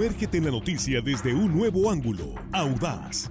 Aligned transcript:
Sumérgete 0.00 0.38
en 0.38 0.46
la 0.46 0.50
noticia 0.50 1.02
desde 1.02 1.34
un 1.34 1.54
nuevo 1.54 1.90
ángulo, 1.90 2.34
audaz, 2.52 3.30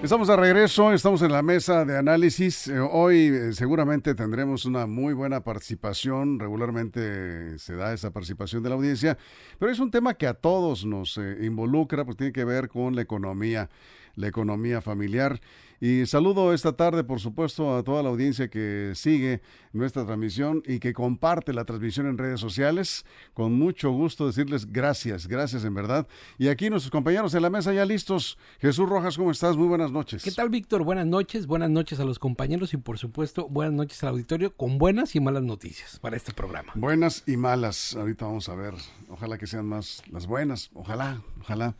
Estamos 0.00 0.28
de 0.28 0.36
regreso, 0.36 0.92
estamos 0.92 1.22
en 1.22 1.32
la 1.32 1.42
mesa 1.42 1.84
de 1.84 1.98
análisis. 1.98 2.68
Eh, 2.68 2.78
hoy 2.78 3.32
eh, 3.34 3.52
seguramente 3.52 4.14
tendremos 4.14 4.64
una 4.64 4.86
muy 4.86 5.12
buena 5.12 5.42
participación, 5.42 6.38
regularmente 6.38 7.58
se 7.58 7.74
da 7.74 7.92
esa 7.92 8.12
participación 8.12 8.62
de 8.62 8.68
la 8.68 8.76
audiencia, 8.76 9.18
pero 9.58 9.72
es 9.72 9.80
un 9.80 9.90
tema 9.90 10.14
que 10.14 10.28
a 10.28 10.34
todos 10.34 10.84
nos 10.84 11.18
eh, 11.18 11.38
involucra, 11.42 12.04
pues 12.04 12.16
tiene 12.16 12.32
que 12.32 12.44
ver 12.44 12.68
con 12.68 12.94
la 12.94 13.02
economía, 13.02 13.70
la 14.18 14.28
economía 14.28 14.80
familiar. 14.80 15.40
Y 15.80 16.06
saludo 16.06 16.52
esta 16.52 16.72
tarde, 16.72 17.04
por 17.04 17.20
supuesto, 17.20 17.76
a 17.76 17.84
toda 17.84 18.02
la 18.02 18.08
audiencia 18.08 18.48
que 18.48 18.92
sigue 18.96 19.42
nuestra 19.72 20.04
transmisión 20.04 20.60
y 20.66 20.80
que 20.80 20.92
comparte 20.92 21.52
la 21.52 21.64
transmisión 21.64 22.06
en 22.08 22.18
redes 22.18 22.40
sociales. 22.40 23.06
Con 23.32 23.52
mucho 23.52 23.92
gusto 23.92 24.26
decirles 24.26 24.72
gracias, 24.72 25.28
gracias 25.28 25.64
en 25.64 25.74
verdad. 25.74 26.08
Y 26.36 26.48
aquí 26.48 26.68
nuestros 26.68 26.90
compañeros 26.90 27.32
en 27.34 27.42
la 27.42 27.50
mesa 27.50 27.72
ya 27.72 27.84
listos. 27.84 28.38
Jesús 28.58 28.88
Rojas, 28.88 29.16
¿cómo 29.16 29.30
estás? 29.30 29.56
Muy 29.56 29.68
buenas 29.68 29.92
noches. 29.92 30.24
¿Qué 30.24 30.32
tal, 30.32 30.50
Víctor? 30.50 30.82
Buenas 30.82 31.06
noches, 31.06 31.46
buenas 31.46 31.70
noches 31.70 32.00
a 32.00 32.04
los 32.04 32.18
compañeros 32.18 32.74
y 32.74 32.76
por 32.76 32.98
supuesto 32.98 33.48
buenas 33.48 33.74
noches 33.74 34.02
al 34.02 34.10
auditorio 34.10 34.56
con 34.56 34.78
buenas 34.78 35.14
y 35.14 35.20
malas 35.20 35.44
noticias 35.44 36.00
para 36.00 36.16
este 36.16 36.32
programa. 36.32 36.72
Buenas 36.74 37.22
y 37.28 37.36
malas. 37.36 37.94
Ahorita 37.94 38.26
vamos 38.26 38.48
a 38.48 38.56
ver. 38.56 38.74
Ojalá 39.10 39.38
que 39.38 39.46
sean 39.46 39.66
más 39.66 40.02
las 40.10 40.26
buenas. 40.26 40.70
Ojalá, 40.74 41.22
ojalá. 41.40 41.76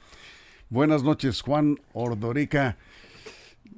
Buenas 0.71 1.03
noches, 1.03 1.41
Juan 1.41 1.81
Ordorica. 1.95 2.77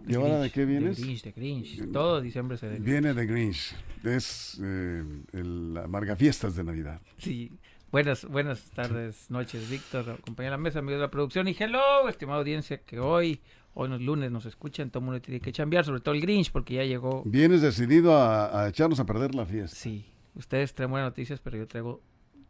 ¿Y 0.09 0.15
ahora 0.17 0.41
de 0.41 0.51
qué 0.51 0.65
vienes? 0.65 0.97
De 0.97 1.05
Grinch, 1.05 1.23
de 1.23 1.31
Grinch. 1.31 1.93
Todo 1.93 2.21
diciembre 2.21 2.57
se 2.57 2.69
de 2.69 2.81
Viene 2.81 3.15
de 3.15 3.27
Grinch. 3.27 3.77
Es 4.03 4.61
eh, 4.61 5.05
el 5.33 5.77
Amarga 5.77 6.17
Fiestas 6.17 6.57
de 6.57 6.65
Navidad. 6.65 7.01
Sí. 7.19 7.53
Buenas, 7.93 8.25
buenas 8.25 8.71
tardes, 8.71 9.31
noches, 9.31 9.71
Víctor, 9.71 10.21
compañero 10.21 10.53
de 10.53 10.59
la 10.59 10.63
mesa, 10.63 10.79
amigos 10.81 10.99
de 10.99 11.03
la 11.03 11.11
producción. 11.11 11.47
Y 11.47 11.57
hello, 11.59 12.09
estimada 12.09 12.39
audiencia, 12.39 12.79
que 12.79 12.99
hoy, 12.99 13.41
hoy 13.75 13.89
los 13.89 14.01
lunes 14.01 14.33
nos 14.33 14.47
escuchan, 14.47 14.91
todo 14.91 15.01
el 15.01 15.07
mundo 15.07 15.21
tiene 15.21 15.41
que 15.41 15.53
chambear, 15.53 15.85
sobre 15.85 16.01
todo 16.01 16.15
el 16.15 16.21
Grinch, 16.21 16.51
porque 16.51 16.75
ya 16.75 16.85
llegó. 16.85 17.23
Vienes 17.25 17.63
decidido 17.63 18.17
a, 18.17 18.63
a 18.65 18.69
echarnos 18.69 18.99
a 18.99 19.07
perder 19.07 19.35
la 19.37 19.47
fiesta. 19.47 19.77
Sí. 19.77 20.07
Ustedes 20.35 20.75
traen 20.75 20.91
buenas 20.91 21.11
noticias, 21.11 21.41
pero 21.41 21.57
yo 21.57 21.67
traigo 21.69 22.01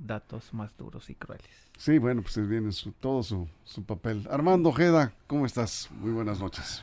datos 0.06 0.53
más 0.53 0.77
duros 0.77 1.11
y 1.11 1.15
crueles. 1.15 1.47
Sí, 1.79 1.98
bueno, 1.98 2.23
pues 2.23 2.37
viene 2.48 2.73
su, 2.73 2.93
todo 2.93 3.23
su, 3.23 3.48
su 3.65 3.84
papel. 3.84 4.27
Armando 4.31 4.69
Ojeda, 4.70 5.12
¿cómo 5.27 5.47
estás? 5.47 5.89
Muy 6.01 6.11
buenas 6.12 6.41
noches. 6.41 6.83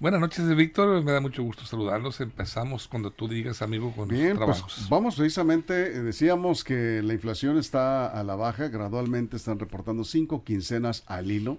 Buenas 0.00 0.20
noches, 0.20 0.54
Víctor. 0.56 1.02
Me 1.04 1.12
da 1.12 1.20
mucho 1.20 1.42
gusto 1.42 1.64
saludarlos. 1.64 2.20
Empezamos 2.20 2.88
cuando 2.88 3.10
tú 3.10 3.28
digas, 3.28 3.62
amigo, 3.62 3.92
con 3.94 4.08
Bien, 4.08 4.36
los 4.36 4.44
pues 4.44 4.56
trabajos. 4.58 4.86
vamos 4.90 5.14
precisamente, 5.16 5.86
eh, 5.96 6.02
decíamos 6.02 6.64
que 6.64 7.00
la 7.02 7.14
inflación 7.14 7.58
está 7.58 8.06
a 8.08 8.24
la 8.24 8.34
baja, 8.34 8.68
gradualmente 8.68 9.36
están 9.36 9.58
reportando 9.58 10.04
cinco 10.04 10.42
quincenas 10.44 11.04
al 11.06 11.30
hilo, 11.30 11.58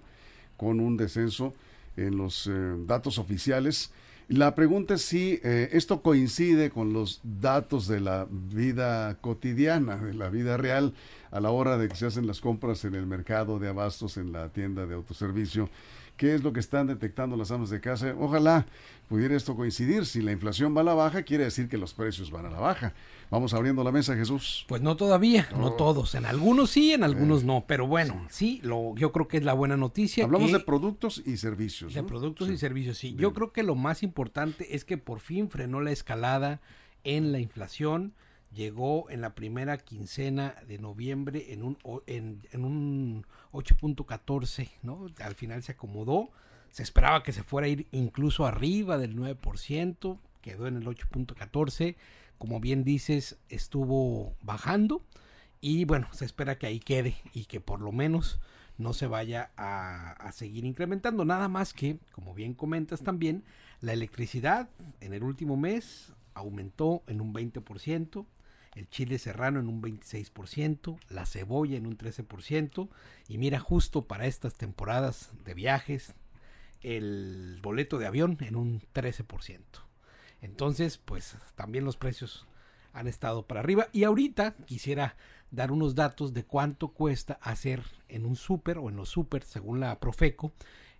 con 0.58 0.80
un 0.80 0.98
descenso 0.98 1.54
en 1.98 2.18
los 2.18 2.46
eh, 2.48 2.52
datos 2.86 3.18
oficiales. 3.20 3.92
La 4.28 4.56
pregunta 4.56 4.96
es 4.96 5.04
si 5.04 5.40
eh, 5.44 5.70
esto 5.74 6.02
coincide 6.02 6.72
con 6.72 6.94
los 6.94 7.22
datos 7.24 7.88
de 7.88 8.00
la 8.00 8.26
vida 8.32 9.20
cotidiana, 9.22 9.98
de 9.98 10.16
la 10.16 10.30
vida 10.30 10.58
real, 10.58 10.96
a 11.30 11.40
la 11.40 11.52
hora 11.52 11.78
de 11.78 11.88
que 11.88 11.96
se 11.96 12.08
hacen 12.08 12.26
las 12.26 12.42
compras 12.42 12.86
en 12.86 12.96
el 12.96 13.06
mercado 13.06 13.60
de 13.60 13.70
abastos, 13.70 14.18
en 14.18 14.32
la 14.32 14.50
tienda 14.50 14.88
de 14.88 14.96
autoservicio. 14.96 15.70
¿Qué 16.18 16.34
es 16.34 16.44
lo 16.44 16.54
que 16.54 16.62
están 16.62 16.88
detectando 16.88 17.36
las 17.36 17.52
amas 17.52 17.70
de 17.70 17.82
casa? 17.82 18.16
Ojalá 18.18 18.66
pudiera 19.10 19.36
esto 19.36 19.56
coincidir. 19.56 20.06
Si 20.06 20.22
la 20.22 20.32
inflación 20.32 20.76
va 20.76 20.82
a 20.82 20.84
la 20.86 20.94
baja, 20.94 21.24
quiere 21.24 21.44
decir 21.44 21.68
que 21.68 21.78
los 21.78 21.94
precios 21.94 22.32
van 22.32 22.46
a 22.46 22.50
la 22.50 22.60
baja. 22.60 22.94
Vamos 23.30 23.54
abriendo 23.54 23.84
la 23.84 23.92
mesa, 23.92 24.16
Jesús. 24.16 24.66
Pues 24.70 24.82
no 24.82 24.96
todavía, 24.96 25.48
no, 25.58 25.74
todos. 25.74 26.16
En 26.16 26.26
algunos 26.26 26.70
sí, 26.70 26.94
en 26.94 27.04
algunos 27.04 27.44
no. 27.44 27.66
Pero 27.68 27.86
bueno, 27.88 28.26
sí, 28.30 28.62
lo, 28.64 28.96
yo 28.96 29.12
creo 29.12 29.28
que 29.28 29.38
es 29.38 29.44
la 29.44 29.54
buena 29.54 29.76
noticia. 29.76 30.24
Hablamos 30.24 30.52
que- 30.52 30.58
de 30.58 30.64
productos 30.64 31.22
y 31.26 31.36
servicios. 31.38 31.94
De 31.94 32.02
¿no? 32.02 32.08
productos 32.08 32.48
Sí. 32.48 32.54
y 32.54 32.58
servicios, 32.58 32.98
sí. 32.98 33.08
Bien. 33.10 33.20
Yo 33.20 33.34
creo 33.34 33.52
que 33.52 33.64
lo 33.64 33.76
más 33.76 34.02
importante 34.04 34.76
es 34.76 34.86
que 34.86 34.98
por 34.98 35.20
fin 35.20 35.50
frenó 35.50 35.82
la 35.82 35.92
escalada 35.92 36.62
en 37.04 37.32
la 37.34 37.40
inflación. 37.40 38.14
Llegó 38.56 39.10
en 39.10 39.20
la 39.20 39.36
primera 39.36 39.78
quincena 39.78 40.56
de 40.66 40.80
noviembre 40.80 41.52
en 41.52 41.62
un, 41.62 41.78
en, 42.08 42.42
en 42.52 42.64
un 42.64 43.26
8.14, 43.52 44.70
¿no? 44.82 45.08
Al 45.20 45.36
final 45.36 45.62
se 45.62 45.74
acomodó. 45.74 46.30
Se 46.72 46.82
esperaba 46.82 47.22
que 47.22 47.34
se 47.34 47.44
fuera 47.44 47.68
a 47.68 47.70
ir 47.70 47.88
incluso 47.92 48.46
arriba 48.46 48.98
del 48.98 49.16
9%. 49.16 50.20
Quedó 50.42 50.68
en 50.68 50.78
el 50.78 50.86
8.14. 50.86 51.96
Como 52.38 52.62
bien 52.62 52.86
dices, 52.86 53.38
estuvo 53.50 54.36
bajando. 54.42 55.02
Y 55.60 55.84
bueno, 55.84 56.08
se 56.14 56.24
espera 56.24 56.58
que 56.58 56.68
ahí 56.68 56.80
quede 56.80 57.16
y 57.34 57.46
que 57.46 57.60
por 57.60 57.82
lo 57.82 57.92
menos 57.92 58.40
no 58.78 58.94
se 58.94 59.08
vaya 59.08 59.52
a, 59.58 60.12
a 60.12 60.32
seguir 60.32 60.64
incrementando. 60.64 61.26
Nada 61.26 61.50
más 61.50 61.74
que, 61.74 62.00
como 62.14 62.34
bien 62.34 62.54
comentas 62.54 63.02
también, 63.02 63.44
la 63.82 63.92
electricidad 63.92 64.70
en 65.02 65.14
el 65.14 65.24
último 65.24 65.58
mes 65.58 66.14
aumentó 66.34 67.04
en 67.08 67.22
un 67.22 67.34
20%, 67.34 68.26
el 68.76 68.90
chile 68.90 69.18
serrano 69.18 69.60
en 69.60 69.70
un 69.70 69.82
26%, 69.82 71.00
la 71.10 71.26
cebolla 71.26 71.78
en 71.78 71.88
un 71.88 71.98
13%, 71.98 72.90
y 73.28 73.38
mira, 73.38 73.60
justo 73.60 74.06
para 74.06 74.28
estas 74.28 74.56
temporadas 74.56 75.32
de 75.46 75.54
viajes, 75.54 76.14
el 76.82 77.60
boleto 77.64 77.98
de 77.98 78.06
avión 78.06 78.38
en 78.42 78.56
un 78.56 78.82
13%. 78.94 79.60
Entonces, 80.42 80.98
pues 80.98 81.36
también 81.56 81.86
los 81.86 81.98
precios 81.98 82.48
han 82.94 83.08
estado 83.08 83.48
para 83.48 83.62
arriba. 83.62 83.88
Y 83.92 84.04
ahorita 84.04 84.56
quisiera 84.66 85.16
dar 85.52 85.72
unos 85.72 85.96
datos 85.96 86.34
de 86.34 86.44
cuánto 86.46 86.90
cuesta 86.90 87.40
hacer 87.42 87.82
en 88.10 88.26
un 88.26 88.36
súper 88.36 88.78
o 88.78 88.90
en 88.90 88.96
los 88.96 89.10
súper, 89.10 89.44
según 89.44 89.80
la 89.80 90.00
Profeco, 90.00 90.54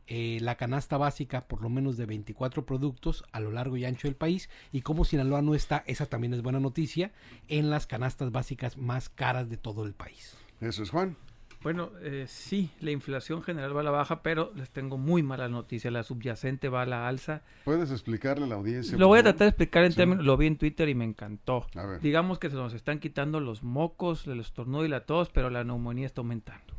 eh, 0.08 0.38
la 0.42 0.56
canasta 0.56 0.98
básica 0.98 1.48
por 1.48 1.62
lo 1.62 1.70
menos 1.70 1.98
de 1.98 2.06
24 2.06 2.66
productos 2.66 3.24
a 3.32 3.40
lo 3.40 3.52
largo 3.52 3.78
y 3.78 3.86
ancho 3.86 4.08
del 4.08 4.16
país. 4.16 4.50
Y 4.72 4.82
como 4.82 5.06
Sinaloa 5.06 5.42
no 5.42 5.56
está, 5.56 5.84
esa 5.88 6.06
también 6.06 6.34
es 6.34 6.42
buena 6.42 6.60
noticia, 6.60 7.12
en 7.48 7.70
las 7.70 7.88
canastas 7.88 8.32
básicas 8.32 8.78
más 8.78 9.10
caras 9.10 9.50
de 9.50 9.58
todo 9.58 9.86
el 9.86 9.94
país. 9.94 10.38
Eso 10.62 10.84
es 10.84 10.90
Juan. 10.90 11.16
Bueno, 11.64 11.90
eh, 12.04 12.26
sí, 12.28 12.70
la 12.80 12.92
inflación 12.92 13.42
general 13.42 13.76
va 13.76 13.80
a 13.82 13.84
la 13.84 13.90
baja, 13.90 14.22
pero 14.22 14.52
les 14.56 14.70
tengo 14.70 15.00
muy 15.00 15.24
mala 15.24 15.50
noticia. 15.50 15.90
La 15.90 16.04
subyacente 16.04 16.70
va 16.70 16.84
a 16.84 16.86
la 16.86 17.08
alza. 17.08 17.42
¿Puedes 17.64 17.90
explicarle 17.90 18.46
a 18.46 18.48
la 18.48 18.54
audiencia? 18.56 18.96
Lo 19.00 19.08
voy 19.08 19.18
a 19.18 19.24
tratar 19.24 19.46
de 19.46 19.50
explicar 19.50 19.84
en 19.84 19.92
Sí. 19.94 19.98
términos, 19.98 20.24
lo 20.24 20.38
vi 20.38 20.46
en 20.46 20.58
Twitter 20.60 20.88
y 20.90 20.94
me 20.94 21.06
encantó. 21.06 21.66
A 21.74 21.88
ver. 21.88 22.02
Digamos 22.02 22.38
que 22.38 22.52
se 22.52 22.56
nos 22.56 22.76
están 22.76 23.00
quitando 23.00 23.40
los 23.40 23.64
mocos, 23.64 24.28
el 24.28 24.42
estornudo 24.42 24.86
y 24.86 24.90
la 24.90 25.08
tos, 25.08 25.30
pero 25.32 25.50
la 25.50 25.64
neumonía 25.64 26.06
está 26.06 26.22
aumentando. 26.22 26.76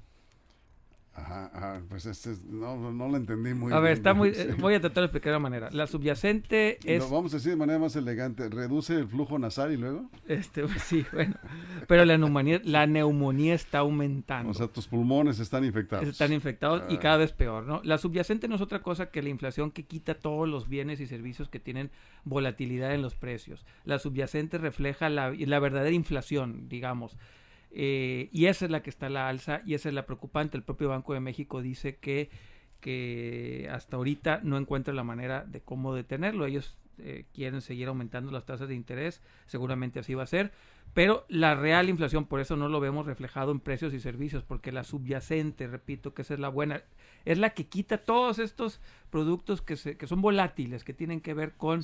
Ajá, 1.19 1.50
ajá, 1.54 1.82
pues 1.88 2.04
este 2.04 2.32
es- 2.32 2.44
no, 2.44 2.77
no, 2.77 2.93
no 2.93 3.09
lo 3.09 3.16
entendí 3.16 3.54
muy 3.54 3.72
a 3.72 3.77
ver, 3.77 3.84
bien. 3.84 3.93
está 3.94 4.12
muy, 4.12 4.34
Sí. 4.34 4.43
eh, 4.43 4.54
voy 4.59 4.75
a 4.75 4.81
tratar 4.81 5.00
de 5.03 5.06
explicar 5.06 5.32
de 5.32 5.37
una 5.38 5.43
manera. 5.49 5.71
La 5.72 5.87
subyacente 5.87 6.78
es, 6.84 7.03
Lo 7.03 7.09
vamos 7.09 7.32
a 7.32 7.38
decir 7.38 7.53
de 7.53 7.56
manera 7.56 7.78
más 7.78 7.97
elegante. 7.97 8.49
Reduce 8.50 8.94
el 8.94 9.09
flujo 9.09 9.38
nasal 9.38 9.72
y 9.72 9.78
luego. 9.78 10.10
este, 10.28 10.65
sí, 10.78 11.06
bueno, 11.12 11.34
pero 11.88 12.05
la 12.05 12.19
neumonía, 12.19 12.60
la 12.65 12.87
neumonía 12.87 13.55
está 13.55 13.79
aumentando. 13.79 14.50
O 14.50 14.55
sea, 14.55 14.67
tus 14.69 14.87
pulmones 14.88 15.38
están 15.41 15.64
infectados. 15.64 16.06
Están 16.06 16.32
infectados 16.35 16.82
y 16.91 16.96
Ah. 16.96 17.00
cada 17.00 17.17
vez 17.17 17.32
peor, 17.32 17.64
¿no? 17.67 17.81
La 17.82 17.96
subyacente 17.96 18.46
no 18.46 18.56
es 18.56 18.61
otra 18.61 18.82
cosa 18.82 19.11
que 19.11 19.23
la 19.23 19.31
inflación 19.31 19.70
que 19.70 19.85
quita 19.85 20.14
todos 20.14 20.46
los 20.46 20.69
bienes 20.69 21.00
y 21.00 21.06
servicios 21.06 21.49
que 21.49 21.61
tienen 21.61 21.91
volatilidad 22.25 22.93
en 22.94 23.00
los 23.00 23.14
precios. 23.14 23.64
La 23.85 23.99
subyacente 23.99 24.58
refleja 24.58 25.08
la, 25.08 25.31
la 25.32 25.58
verdadera 25.61 25.94
inflación, 25.94 26.69
digamos. 26.69 27.17
Eh, 27.78 28.31
y 28.32 28.46
esa 28.46 28.64
es 28.64 28.70
la 28.70 28.82
que 28.82 28.88
está 28.88 29.06
a 29.06 29.11
la 29.11 29.28
alza 29.28 29.61
y 29.67 29.75
esa 29.75 29.90
es 29.90 29.94
la 29.94 30.06
preocupante. 30.06 30.56
El 30.56 30.62
propio 30.62 30.88
Banco 30.88 31.12
de 31.12 31.20
México 31.20 31.61
dice 31.61 31.96
que, 31.96 32.31
que 32.81 33.69
hasta 33.70 33.96
ahorita 33.96 34.40
no 34.43 34.56
encuentra 34.56 34.94
la 34.94 35.05
manera 35.05 35.44
de 35.44 35.61
cómo 35.61 35.94
detenerlo. 35.94 36.46
Ellos 36.46 36.78
eh, 36.99 37.26
quieren 37.34 37.61
seguir 37.61 37.88
aumentando 37.88 38.32
las 38.32 38.46
tasas 38.46 38.69
de 38.69 38.75
interés, 38.75 39.20
seguramente 39.44 39.99
así 39.99 40.14
va 40.14 40.23
a 40.23 40.26
ser, 40.26 40.52
pero 40.94 41.26
la 41.28 41.55
real 41.55 41.90
inflación, 41.90 42.25
por 42.25 42.40
eso 42.40 42.56
no 42.56 42.70
lo 42.70 42.81
vemos 42.81 43.05
reflejado 43.05 43.52
en 43.52 43.61
precios 43.61 43.93
y 43.93 44.00
servicios, 44.00 44.43
porque 44.43 44.72
la 44.72 44.82
subyacente, 44.82 45.67
repito, 45.67 46.14
que 46.14 46.22
esa 46.22 46.32
es 46.32 46.40
la 46.40 46.49
buena, 46.49 46.82
es 47.26 47.37
la 47.37 47.50
que 47.50 47.67
quita 47.67 47.99
todos 47.99 48.38
estos 48.38 48.81
productos 49.11 49.61
que, 49.61 49.76
se, 49.76 49.99
que 49.99 50.06
son 50.06 50.22
volátiles, 50.22 50.84
que 50.84 50.94
tienen 50.94 51.20
que 51.20 51.34
ver 51.34 51.52
con. 51.52 51.82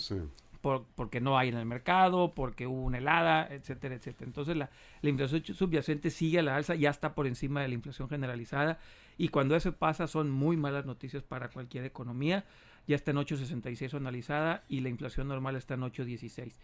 Por, 0.63 0.87
porque 0.95 1.21
no 1.21 1.37
hay 1.37 1.51
en 1.51 1.57
el 1.57 1.67
mercado, 1.67 2.33
porque 2.35 2.67
hubo 2.67 2.83
una 2.83 2.99
helada, 2.99 3.49
etcétera, 3.51 3.97
etcétera. 3.97 4.27
Entonces 4.27 4.57
la, 4.57 4.71
la 5.03 5.11
inflación 5.11 5.45
subyacente 5.45 6.09
sigue 6.09 6.39
a 6.39 6.43
la 6.43 6.57
alza, 6.57 6.75
ya 6.75 6.89
está 6.89 7.15
por 7.15 7.27
encima 7.27 7.61
de 7.61 7.69
la 7.69 7.75
inflación 7.75 8.09
generalizada 8.09 8.79
y 9.19 9.29
cuando 9.29 9.55
eso 9.57 9.73
pasa 9.73 10.07
son 10.07 10.31
muy 10.31 10.57
malas 10.57 10.87
noticias 10.87 11.23
para 11.23 11.49
cualquier 11.49 11.85
economía. 11.85 12.45
Ya 12.87 12.97
está 12.97 13.11
en 13.11 13.19
8.66 13.19 13.95
analizada 13.95 14.65
y 14.69 14.81
la 14.81 14.89
inflación 14.89 15.29
normal 15.29 15.57
está 15.57 15.75
en 15.75 15.83
8.16. 15.83 16.55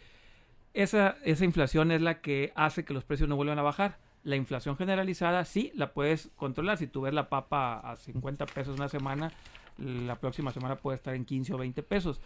Esa, 0.74 1.16
esa 1.24 1.44
inflación 1.44 1.92
es 1.92 2.02
la 2.02 2.20
que 2.20 2.52
hace 2.54 2.84
que 2.84 2.94
los 2.94 3.04
precios 3.04 3.28
no 3.28 3.36
vuelvan 3.36 3.58
a 3.58 3.62
bajar. 3.62 3.98
La 4.24 4.36
inflación 4.36 4.76
generalizada 4.76 5.44
sí 5.44 5.70
la 5.74 5.92
puedes 5.92 6.30
controlar. 6.36 6.78
Si 6.78 6.86
tú 6.86 7.02
ves 7.02 7.14
la 7.14 7.28
papa 7.28 7.78
a 7.78 7.96
50 7.96 8.46
pesos 8.46 8.76
una 8.76 8.88
semana, 8.88 9.32
la 9.78 10.16
próxima 10.16 10.52
semana 10.52 10.76
puede 10.76 10.96
estar 10.96 11.14
en 11.14 11.24
15 11.24 11.54
o 11.54 11.58
20 11.58 11.82
pesos. 11.84 12.20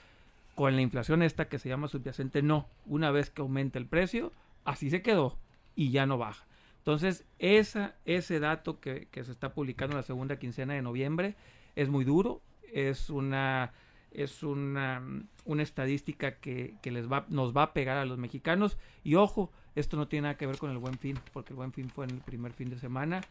Con 0.55 0.77
la 0.77 0.83
inflación 0.83 1.23
esta 1.23 1.49
que 1.49 1.59
se 1.59 1.69
llama 1.69 1.89
subyacente, 1.89 2.43
no. 2.43 2.69
Una 2.87 3.11
vez 3.11 3.31
que 3.31 3.43
aumenta 3.43 3.79
el 3.79 3.87
precio, 3.87 4.33
así 4.65 4.91
se 4.91 5.03
quedó 5.03 5.39
y 5.75 5.91
ya 5.91 6.07
no 6.07 6.19
baja. 6.19 6.45
Entonces, 6.79 7.25
esa, 7.39 7.95
ese 8.05 8.41
dato 8.41 8.81
que, 8.81 9.09
que 9.11 9.25
se 9.25 9.33
está 9.33 9.55
publicando 9.55 9.95
en 9.95 9.99
la 9.99 10.03
segunda 10.03 10.39
quincena 10.39 10.75
de 10.75 10.83
noviembre 10.83 11.37
es 11.77 11.89
muy 11.89 12.05
duro, 12.05 12.43
es 12.73 13.09
una 13.09 13.73
es 14.15 14.43
una, 14.43 15.03
una 15.47 15.63
estadística 15.63 16.37
que, 16.37 16.75
que, 16.83 16.91
les 16.91 17.11
va, 17.11 17.25
nos 17.29 17.57
va 17.57 17.63
a 17.63 17.73
pegar 17.73 17.97
a 17.97 18.05
los 18.05 18.19
mexicanos. 18.19 18.77
Y 19.05 19.15
ojo, 19.15 19.51
esto 19.75 19.97
no 19.97 20.07
tiene 20.07 20.25
nada 20.25 20.37
que 20.37 20.47
ver 20.47 20.59
con 20.59 20.71
el 20.71 20.77
buen 20.77 20.99
fin, 20.99 21.19
porque 21.33 21.55
el 21.55 21.57
buen 21.57 21.73
fin 21.73 21.89
fue 21.89 22.05
en 22.05 22.11
el 22.11 22.21
primer 22.21 22.53
fin 22.53 22.69
de 22.69 22.79
semana 22.79 23.23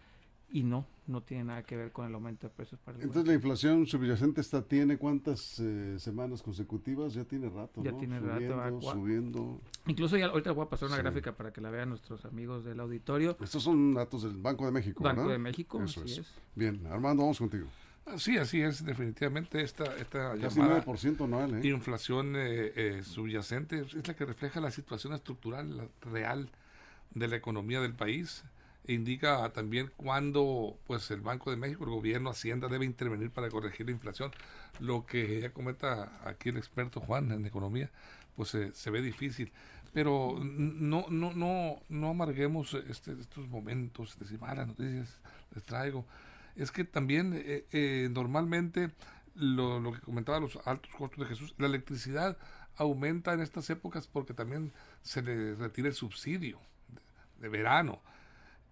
y 0.51 0.63
no, 0.63 0.86
no 1.07 1.21
tiene 1.21 1.45
nada 1.45 1.63
que 1.63 1.77
ver 1.77 1.92
con 1.92 2.06
el 2.07 2.13
aumento 2.13 2.48
de 2.48 2.53
precios 2.53 2.80
para 2.81 2.98
el 2.98 3.03
Entonces 3.03 3.27
la 3.27 3.33
inflación 3.33 3.86
subyacente 3.88 4.42
está, 4.42 4.62
tiene 4.62 4.98
cuántas 4.98 5.59
eh, 5.59 5.95
semanas 5.98 6.42
consecutivas, 6.42 7.13
ya 7.13 7.24
tiene 7.24 7.50
rato, 7.50 7.81
Ya 7.83 7.98
tiene 7.98 8.19
subiendo, 8.19 8.56
rato, 8.57 8.81
subiendo. 8.81 9.62
Incluso 9.88 10.18
ya 10.18 10.27
ahorita 10.27 10.51
voy 10.51 10.65
a 10.65 10.69
pasar 10.69 10.88
una 10.88 10.98
sí. 10.98 11.03
gráfica 11.03 11.36
para 11.36 11.51
que 11.53 11.62
la 11.62 11.69
vean 11.69 11.89
nuestros 11.89 12.25
amigos 12.25 12.63
del 12.65 12.80
auditorio. 12.80 13.38
Estos 13.42 13.63
son 13.63 13.94
datos 13.94 14.24
del 14.24 14.38
Banco 14.38 14.65
de 14.65 14.71
México, 14.71 15.03
Banco 15.03 15.21
¿verdad? 15.21 15.33
de 15.33 15.39
México, 15.39 15.81
Eso 15.83 16.01
así 16.01 16.12
es. 16.13 16.19
es. 16.19 16.33
Bien, 16.56 16.86
Armando, 16.88 17.24
vamos 17.24 17.39
contigo. 17.39 17.68
Sí, 18.18 18.38
así 18.38 18.62
es, 18.62 18.83
definitivamente 18.83 19.62
esta, 19.62 19.95
esta 19.95 20.36
Casi 20.38 20.59
llamada 20.59 20.83
9% 20.83 21.24
anual, 21.24 21.63
¿eh? 21.63 21.68
inflación 21.68 22.36
eh, 22.36 22.74
eh, 22.75 23.03
subyacente 23.03 23.81
es 23.81 24.07
la 24.07 24.15
que 24.15 24.25
refleja 24.25 24.59
la 24.59 24.71
situación 24.71 25.13
estructural 25.13 25.77
la 25.77 25.88
real 26.01 26.50
de 27.13 27.27
la 27.27 27.36
economía 27.36 27.80
del 27.80 27.94
país. 27.94 28.44
Indica 28.88 29.48
también 29.54 29.92
cuándo 29.95 30.78
pues 30.88 31.12
el 31.12 31.22
Banco 31.22 31.51
de 31.51 31.57
México, 31.57 31.83
el 31.83 31.92
gobierno, 31.92 32.31
Hacienda 32.31 32.68
debe 32.68 32.86
intervenir 32.86 33.31
para 33.31 33.50
corregir 33.50 33.86
la 33.86 33.92
inflación. 33.92 34.31
Lo 34.80 35.06
que 35.06 35.42
ya 35.42 35.51
comenta 35.51 36.19
aquí 36.25 36.50
el 36.50 36.57
experto 36.57 37.00
Juan 37.00 37.31
en 37.31 37.45
economía, 37.45 37.89
pues 38.36 38.57
se 38.74 38.89
ve 38.89 39.01
difícil. 39.01 39.51
Pero 39.94 40.39
no, 40.42 41.06
no, 41.10 41.33
no, 41.33 41.81
no 41.89 42.10
amarguemos 42.10 42.74
este, 42.74 43.12
estos 43.19 43.48
momentos, 43.50 44.18
decir 44.18 44.39
malas 44.39 44.68
noticias, 44.68 45.19
les 45.54 45.63
traigo 45.63 46.06
es 46.56 46.72
que 46.72 46.84
también 46.84 47.34
eh, 47.36 47.66
eh, 47.72 48.10
normalmente 48.12 48.92
lo, 49.36 49.80
lo, 49.80 49.94
que 49.94 50.01
comentaba 50.01 50.39
los 50.39 50.60
altos 50.66 50.92
costos 50.95 51.19
de 51.19 51.25
Jesús, 51.25 51.54
la 51.57 51.68
electricidad 51.68 52.38
aumenta 52.75 53.34
en 53.34 53.42
estas 53.42 53.69
épocas 53.69 54.07
porque 54.07 54.34
también 54.34 54.72
se 55.01 55.22
le 55.22 55.56
retira 55.56 55.88
el 55.88 55.94
subsidio 55.94 56.60
de 57.39 57.50
verano. 57.50 58.01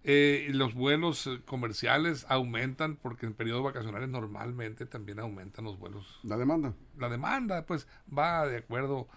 Eh, 0.02 0.48
los 0.52 0.72
vuelos 0.74 1.28
comerciales 1.44 2.24
aumentan 2.28 2.96
porque 2.96 3.26
en 3.26 3.34
periodos 3.34 3.62
vacacionales 3.62 4.08
normalmente 4.08 4.86
también 4.86 5.20
aumentan 5.20 5.64
los 5.64 5.78
vuelos. 5.78 6.20
La 6.22 6.38
demanda. 6.38 6.74
La 6.98 7.08
demanda, 7.08 7.66
pues 7.66 7.86
va 8.16 8.46
de 8.46 8.58
acuerdo 8.58 9.08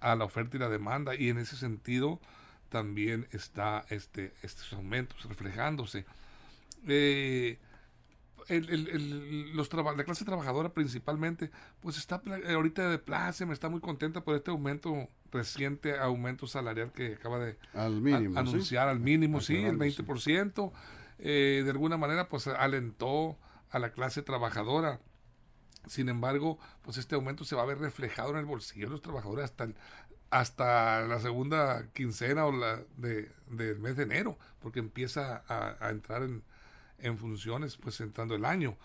a 0.00 0.14
la 0.16 0.24
oferta 0.24 0.56
y 0.56 0.60
la 0.60 0.68
demanda 0.68 1.14
y 1.14 1.30
en 1.30 1.38
ese 1.38 1.56
sentido 1.56 2.20
también 2.68 3.26
está 3.32 3.86
este 3.88 4.34
estos 4.42 4.72
aumentos 4.74 5.24
reflejándose. 5.24 6.04
Eh, 6.86 7.58
el, 8.48 8.70
el, 8.70 8.88
el, 8.88 9.56
los 9.56 9.72
la 9.72 10.04
clase 10.04 10.24
trabajadora 10.24 10.72
principalmente, 10.72 11.50
pues 11.80 11.98
está 11.98 12.22
ahorita 12.50 12.88
de 12.88 12.98
pláceme, 12.98 13.52
está 13.52 13.68
muy 13.68 13.80
contenta 13.80 14.22
por 14.22 14.36
este 14.36 14.50
aumento, 14.50 15.08
reciente 15.30 15.98
aumento 15.98 16.46
salarial 16.46 16.92
que 16.92 17.14
acaba 17.14 17.38
de 17.38 17.58
al 17.74 18.00
mínimo, 18.00 18.36
a, 18.36 18.40
anunciar, 18.40 18.86
¿sí? 18.86 18.90
al 18.90 19.00
mínimo, 19.00 19.40
sí, 19.40 19.56
el 19.56 19.78
20%. 19.78 20.72
Eh, 21.20 21.62
de 21.64 21.70
alguna 21.70 21.96
manera, 21.96 22.28
pues 22.28 22.46
alentó 22.46 23.36
a 23.70 23.78
la 23.78 23.92
clase 23.92 24.22
trabajadora. 24.22 25.00
Sin 25.86 26.08
embargo, 26.08 26.58
pues 26.82 26.98
este 26.98 27.14
aumento 27.14 27.44
se 27.44 27.56
va 27.56 27.62
a 27.62 27.66
ver 27.66 27.78
reflejado 27.78 28.30
en 28.30 28.36
el 28.36 28.44
bolsillo 28.44 28.86
de 28.86 28.92
los 28.92 29.02
trabajadores 29.02 29.44
hasta 29.44 29.64
el, 29.64 29.74
hasta 30.30 31.02
la 31.02 31.18
segunda 31.20 31.90
quincena 31.92 32.46
o 32.46 32.52
la 32.52 32.82
de, 32.96 33.32
del 33.50 33.78
mes 33.80 33.96
de 33.96 34.04
enero, 34.04 34.38
porque 34.60 34.80
empieza 34.80 35.42
a, 35.48 35.76
a 35.80 35.90
entrar 35.90 36.22
en, 36.22 36.42
en 36.98 37.18
funciones 37.18 37.76
pues 37.76 38.00
entrando 38.00 38.34
el 38.34 38.44
año. 38.44 38.76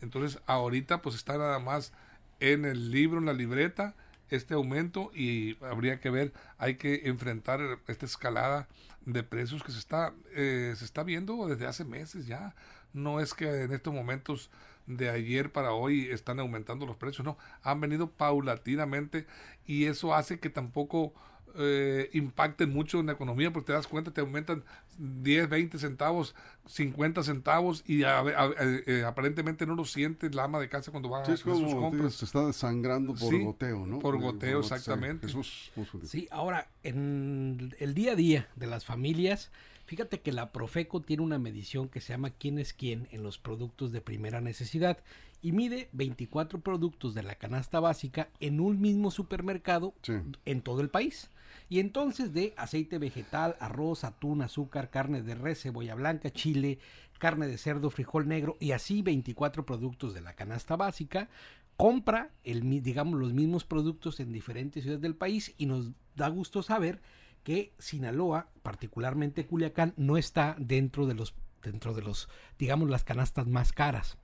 Entonces 0.00 0.40
ahorita 0.46 1.02
pues 1.02 1.14
está 1.14 1.36
nada 1.38 1.58
más 1.58 1.92
en 2.40 2.64
el 2.64 2.90
libro, 2.90 3.18
en 3.18 3.26
la 3.26 3.32
libreta, 3.32 3.94
este 4.30 4.54
aumento 4.54 5.10
y 5.14 5.56
habría 5.64 6.00
que 6.00 6.10
ver, 6.10 6.32
hay 6.58 6.76
que 6.76 7.02
enfrentar 7.04 7.60
esta 7.88 8.06
escalada 8.06 8.68
de 9.04 9.22
precios 9.22 9.62
que 9.62 9.72
se 9.72 9.78
está, 9.78 10.14
eh, 10.32 10.74
se 10.76 10.84
está 10.84 11.02
viendo 11.02 11.46
desde 11.46 11.66
hace 11.66 11.84
meses 11.84 12.26
ya. 12.26 12.54
No 12.92 13.20
es 13.20 13.34
que 13.34 13.62
en 13.62 13.72
estos 13.72 13.94
momentos 13.94 14.50
de 14.96 15.10
ayer 15.10 15.52
para 15.52 15.72
hoy 15.72 16.08
están 16.10 16.40
aumentando 16.40 16.86
los 16.86 16.96
precios, 16.96 17.24
no, 17.24 17.38
han 17.62 17.80
venido 17.80 18.10
paulatinamente 18.10 19.26
y 19.66 19.86
eso 19.86 20.14
hace 20.14 20.40
que 20.40 20.50
tampoco 20.50 21.14
eh, 21.56 22.10
impacten 22.12 22.72
mucho 22.72 23.00
en 23.00 23.06
la 23.06 23.12
economía 23.12 23.52
porque 23.52 23.68
te 23.68 23.72
das 23.72 23.86
cuenta, 23.86 24.12
te 24.12 24.20
aumentan 24.20 24.62
10, 24.98 25.48
20 25.48 25.78
centavos, 25.78 26.34
50 26.66 27.22
centavos 27.22 27.82
y 27.86 28.04
a, 28.04 28.18
a, 28.18 28.22
a, 28.22 28.52
eh, 28.58 29.04
aparentemente 29.04 29.66
no 29.66 29.74
lo 29.74 29.84
siente 29.84 30.30
la 30.30 30.44
ama 30.44 30.60
de 30.60 30.68
casa 30.68 30.90
cuando 30.90 31.10
va 31.10 31.24
sí, 31.24 31.32
a 31.32 31.34
hacer 31.34 31.54
sus 31.54 31.74
compras. 31.74 32.14
Se 32.14 32.24
está 32.24 32.46
desangrando 32.46 33.14
por 33.14 33.30
sí, 33.30 33.42
goteo, 33.42 33.86
¿no? 33.86 33.98
Por 33.98 34.20
goteo, 34.20 34.60
por 34.60 34.72
exactamente. 34.72 35.28
Sí, 36.04 36.28
ahora, 36.30 36.68
en 36.82 37.74
el 37.78 37.94
día 37.94 38.12
a 38.12 38.16
día 38.16 38.48
de 38.56 38.66
las 38.66 38.84
familias, 38.84 39.50
fíjate 39.90 40.20
que 40.20 40.30
la 40.30 40.52
Profeco 40.52 41.02
tiene 41.02 41.24
una 41.24 41.40
medición 41.40 41.88
que 41.88 42.00
se 42.00 42.12
llama 42.12 42.30
quién 42.30 42.60
es 42.60 42.72
quién 42.72 43.08
en 43.10 43.24
los 43.24 43.38
productos 43.38 43.90
de 43.90 44.00
primera 44.00 44.40
necesidad 44.40 44.98
y 45.42 45.50
mide 45.50 45.88
24 45.90 46.60
productos 46.60 47.12
de 47.12 47.24
la 47.24 47.34
canasta 47.34 47.80
básica 47.80 48.28
en 48.38 48.60
un 48.60 48.80
mismo 48.80 49.10
supermercado 49.10 49.92
sí. 50.02 50.12
en 50.44 50.62
todo 50.62 50.80
el 50.80 50.90
país. 50.90 51.28
Y 51.68 51.80
entonces 51.80 52.32
de 52.32 52.54
aceite 52.56 52.98
vegetal, 52.98 53.56
arroz, 53.58 54.04
atún, 54.04 54.42
azúcar, 54.42 54.90
carne 54.90 55.22
de 55.22 55.34
res, 55.34 55.62
cebolla 55.62 55.96
blanca, 55.96 56.30
chile, 56.30 56.78
carne 57.18 57.48
de 57.48 57.58
cerdo, 57.58 57.90
frijol 57.90 58.28
negro 58.28 58.56
y 58.60 58.70
así 58.70 59.02
24 59.02 59.66
productos 59.66 60.14
de 60.14 60.20
la 60.20 60.34
canasta 60.34 60.76
básica, 60.76 61.28
compra 61.76 62.30
el, 62.44 62.80
digamos 62.80 63.18
los 63.18 63.32
mismos 63.32 63.64
productos 63.64 64.20
en 64.20 64.30
diferentes 64.30 64.84
ciudades 64.84 65.02
del 65.02 65.16
país 65.16 65.52
y 65.58 65.66
nos 65.66 65.90
da 66.14 66.28
gusto 66.28 66.62
saber 66.62 67.02
que 67.42 67.72
Sinaloa, 67.78 68.48
particularmente 68.62 69.46
Culiacán, 69.46 69.94
no 69.96 70.16
está 70.16 70.54
dentro 70.58 71.06
de 71.06 71.14
los 71.14 71.34
dentro 71.62 71.94
de 71.94 72.02
los 72.02 72.28
digamos 72.58 72.88
las 72.88 73.04
canastas 73.04 73.46
más 73.46 73.72
caras. 73.72 74.16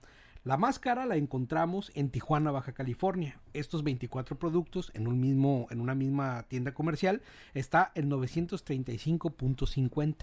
La 0.42 0.56
más 0.56 0.78
cara 0.78 1.04
la 1.06 1.16
encontramos 1.16 1.90
en 1.96 2.11
Tijuana, 2.11 2.52
Baja 2.52 2.73
California. 2.73 3.40
Estos 3.52 3.82
24 3.82 4.38
productos 4.38 4.92
en 4.94 5.08
un 5.08 5.18
mismo 5.18 5.66
en 5.70 5.80
una 5.80 5.96
misma 5.96 6.44
tienda 6.44 6.73
comercial 6.73 7.20
está 7.52 7.90
en 7.96 8.08
935.50. 8.11 10.14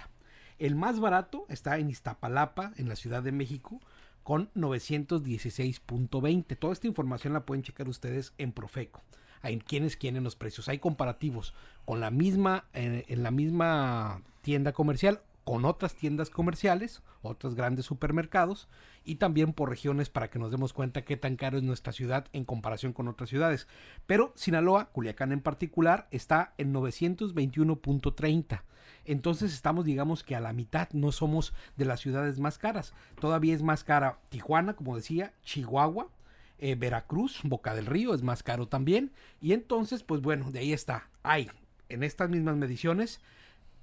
El 0.60 0.76
más 0.76 1.02
barato 1.02 1.46
está 1.50 1.78
en 1.78 1.90
Iztapalapa, 1.90 2.72
en 2.78 2.88
la 2.88 2.96
Ciudad 2.96 3.22
de 3.22 3.34
México, 3.34 3.82
con 4.24 4.50
916.20. 4.54 6.58
Toda 6.58 6.72
esta 6.72 6.88
información 6.88 7.34
la 7.34 7.46
pueden 7.46 7.64
checar 7.64 7.90
ustedes 7.90 8.34
en 8.38 8.54
Profeco. 8.54 9.04
Hay 9.44 9.60
quienes 9.60 9.96
quieren 9.96 10.24
los 10.24 10.36
precios. 10.36 10.68
Hay 10.68 10.80
comparativos 10.80 11.54
con 11.86 12.00
la 12.00 12.10
misma 12.10 12.66
en, 12.74 13.06
en 13.08 13.22
la 13.22 13.30
misma 13.30 14.24
tienda 14.42 14.74
comercial 14.74 15.22
con 15.44 15.66
otras 15.66 15.96
tiendas 15.96 16.30
comerciales, 16.30 17.02
otros 17.22 17.56
grandes 17.56 17.86
supermercados 17.86 18.70
y 19.04 19.16
también 19.16 19.54
por 19.54 19.70
regiones 19.70 20.10
para 20.10 20.30
que 20.30 20.40
nos 20.40 20.52
demos 20.52 20.74
cuenta 20.74 21.04
qué 21.04 21.18
tan 21.18 21.36
caro 21.36 21.58
es 21.58 21.64
nuestra 21.64 21.92
ciudad 21.92 22.28
en 22.34 22.46
comparación 22.46 22.94
con 22.94 23.08
otras 23.08 23.30
ciudades. 23.30 23.68
Pero 24.06 24.32
Sinaloa, 24.36 24.86
Culiacán 24.92 25.32
en 25.32 25.42
particular, 25.42 26.08
está 26.12 26.54
en 26.58 26.74
921.30. 26.74 28.62
Entonces 29.06 29.54
estamos 29.54 29.84
digamos 29.84 30.24
que 30.24 30.36
a 30.36 30.40
la 30.40 30.54
mitad 30.54 30.90
no 30.94 31.12
somos 31.12 31.54
de 31.76 31.86
las 31.86 32.00
ciudades 32.00 32.40
más 32.40 32.58
caras. 32.58 32.94
Todavía 33.20 33.54
es 33.54 33.64
más 33.64 33.84
cara 33.84 34.20
Tijuana, 34.30 34.76
como 34.76 34.96
decía, 34.96 35.34
Chihuahua, 35.44 36.08
eh, 36.60 36.76
Veracruz, 36.76 37.42
Boca 37.44 37.74
del 37.76 37.86
Río 37.88 38.14
es 38.14 38.24
más 38.24 38.44
caro 38.44 38.68
también. 38.68 39.12
Y 39.42 39.54
entonces, 39.54 40.04
pues 40.04 40.22
bueno, 40.22 40.52
de 40.52 40.60
ahí 40.60 40.74
está. 40.74 41.10
Hay 41.24 41.50
en 41.90 42.04
estas 42.04 42.30
mismas 42.30 42.56
mediciones 42.58 43.20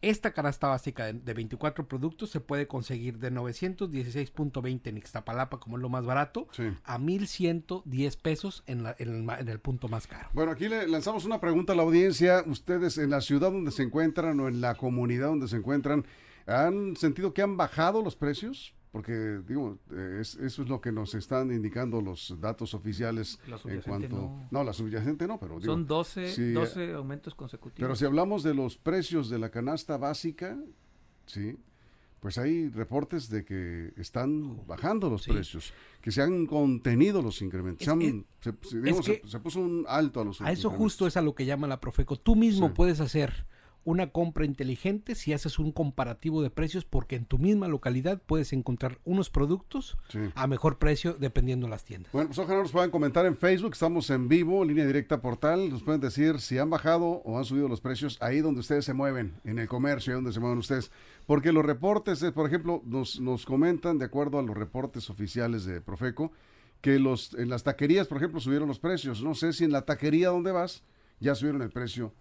Esta 0.02 0.32
canasta 0.32 0.66
básica 0.68 1.04
de, 1.04 1.12
de 1.12 1.34
24 1.34 1.86
productos 1.86 2.30
se 2.30 2.40
puede 2.40 2.66
conseguir 2.66 3.18
de 3.18 3.30
916.20 3.30 4.86
en 4.88 4.96
Ixtapalapa, 4.96 5.58
como 5.60 5.76
es 5.76 5.82
lo 5.82 5.88
más 5.90 6.04
barato, 6.06 6.48
Sí. 6.52 6.64
a 6.84 6.98
1110 6.98 8.16
pesos 8.16 8.62
en, 8.66 8.82
la- 8.82 8.96
en 8.98 9.08
el, 9.28 9.38
en 9.40 9.48
el 9.48 9.58
punto 9.60 9.88
más 9.88 10.06
caro. 10.06 10.28
Bueno, 10.32 10.52
aquí 10.52 10.68
le 10.68 10.88
lanzamos 10.88 11.24
una 11.26 11.38
pregunta 11.40 11.72
a 11.72 11.76
la 11.76 11.82
audiencia. 11.82 12.42
Ustedes 12.46 12.96
en 12.98 13.10
la 13.10 13.20
ciudad 13.20 13.52
donde 13.52 13.72
se 13.72 13.82
encuentran 13.82 14.40
o 14.40 14.48
en 14.48 14.60
la 14.62 14.74
comunidad 14.74 15.26
donde 15.28 15.48
se 15.48 15.56
encuentran, 15.56 16.06
¿han 16.46 16.96
sentido 16.96 17.34
que 17.34 17.42
han 17.42 17.56
bajado 17.58 18.02
los 18.02 18.16
precios? 18.16 18.74
Porque, 18.92 19.40
digo, 19.46 19.78
eh, 19.92 20.18
es- 20.20 20.34
eso 20.34 20.62
es 20.62 20.68
lo 20.68 20.80
que 20.80 20.90
nos 20.90 21.14
están 21.14 21.52
indicando 21.52 22.00
los 22.00 22.34
datos 22.40 22.74
oficiales 22.74 23.38
La 23.46 23.54
en 23.54 23.60
subyacente 23.60 24.08
cuanto... 24.08 24.46
no. 24.50 24.64
la 24.64 24.72
subyacente 24.72 25.28
no, 25.28 25.38
pero 25.38 25.60
digo, 25.60 25.72
Son 25.72 25.86
12, 25.86 26.28
sí, 26.32 26.52
12 26.52 26.94
aumentos 26.94 27.34
consecutivos. 27.36 27.78
Pero 27.80 27.94
si 27.94 28.04
hablamos 28.04 28.42
de 28.42 28.52
los 28.54 28.76
precios 28.78 29.30
de 29.30 29.38
la 29.38 29.50
canasta 29.50 29.96
básica, 29.96 30.58
sí, 31.26 31.56
pues 32.18 32.36
hay 32.36 32.68
reportes 32.68 33.30
de 33.30 33.44
que 33.44 33.92
están 33.96 34.66
bajando 34.66 35.08
los 35.08 35.22
Sí. 35.22 35.30
precios, 35.30 35.72
que 36.02 36.10
se 36.10 36.20
han 36.22 36.46
contenido 36.46 37.22
los 37.22 37.40
incrementos. 37.42 37.84
se, 37.84 37.90
han- 37.92 38.26
se- 38.40 38.52
se- 38.68 38.80
digamos, 38.82 39.06
que- 39.06 39.20
se- 39.24 39.28
se 39.28 39.38
puso 39.38 39.60
un 39.60 39.84
alto 39.88 40.20
a 40.20 40.24
los 40.24 40.40
A 40.40 40.50
eso 40.50 40.68
justo 40.68 41.06
es 41.06 41.16
a 41.16 41.22
lo 41.22 41.36
que 41.36 41.46
llama 41.46 41.68
la 41.68 41.78
Profeco. 41.80 42.16
Tú 42.16 42.34
mismo 42.34 42.66
Sí. 42.66 42.72
puedes 42.74 42.98
hacer 43.00 43.46
una 43.90 44.10
compra 44.10 44.44
inteligente 44.44 45.14
si 45.14 45.32
haces 45.32 45.58
un 45.58 45.72
comparativo 45.72 46.42
de 46.42 46.50
precios 46.50 46.84
porque 46.84 47.16
en 47.16 47.24
tu 47.26 47.38
misma 47.38 47.68
localidad 47.68 48.20
puedes 48.24 48.52
encontrar 48.52 48.98
unos 49.04 49.28
productos 49.30 49.98
Sí. 50.08 50.18
a 50.34 50.46
mejor 50.46 50.78
precio 50.78 51.14
dependiendo 51.14 51.66
de 51.66 51.70
las 51.70 51.84
tiendas. 51.84 52.12
Bueno, 52.12 52.28
pues 52.28 52.38
ojalá 52.38 52.60
nos 52.62 52.72
puedan 52.72 52.90
comentar 52.90 53.26
en 53.26 53.36
Facebook, 53.36 53.72
estamos 53.74 54.08
en 54.10 54.28
vivo, 54.28 54.64
línea 54.64 54.86
directa 54.86 55.20
portal, 55.20 55.68
nos 55.70 55.82
pueden 55.82 56.00
decir 56.00 56.40
si 56.40 56.58
han 56.58 56.70
bajado 56.70 57.04
o 57.24 57.38
han 57.38 57.44
subido 57.44 57.68
los 57.68 57.80
precios 57.80 58.16
ahí 58.20 58.40
donde 58.40 58.60
ustedes 58.60 58.84
se 58.84 58.94
mueven, 58.94 59.34
en 59.44 59.58
el 59.58 59.68
comercio, 59.68 60.12
ahí 60.12 60.16
donde 60.16 60.32
se 60.32 60.40
mueven 60.40 60.58
ustedes. 60.58 60.90
Porque 61.26 61.52
los 61.52 61.64
reportes, 61.64 62.22
eh, 62.22 62.32
por 62.32 62.46
ejemplo, 62.46 62.82
nos, 62.84 63.20
nos 63.20 63.44
comentan, 63.46 63.98
de 63.98 64.04
acuerdo 64.06 64.38
a 64.38 64.42
los 64.42 64.56
reportes 64.56 65.10
oficiales 65.10 65.64
de 65.64 65.80
Profeco, 65.80 66.32
que 66.80 66.98
los 66.98 67.34
en 67.34 67.48
las 67.50 67.62
taquerías, 67.62 68.06
por 68.06 68.16
ejemplo, 68.18 68.40
subieron 68.40 68.66
los 68.68 68.78
precios. 68.78 69.22
No 69.22 69.34
sé 69.34 69.52
si 69.52 69.64
en 69.64 69.72
la 69.72 69.82
taquería 69.82 70.28
donde 70.28 70.50
vas 70.52 70.82
ya 71.20 71.34
subieron 71.34 71.60
el 71.62 71.70
precio 71.70 72.12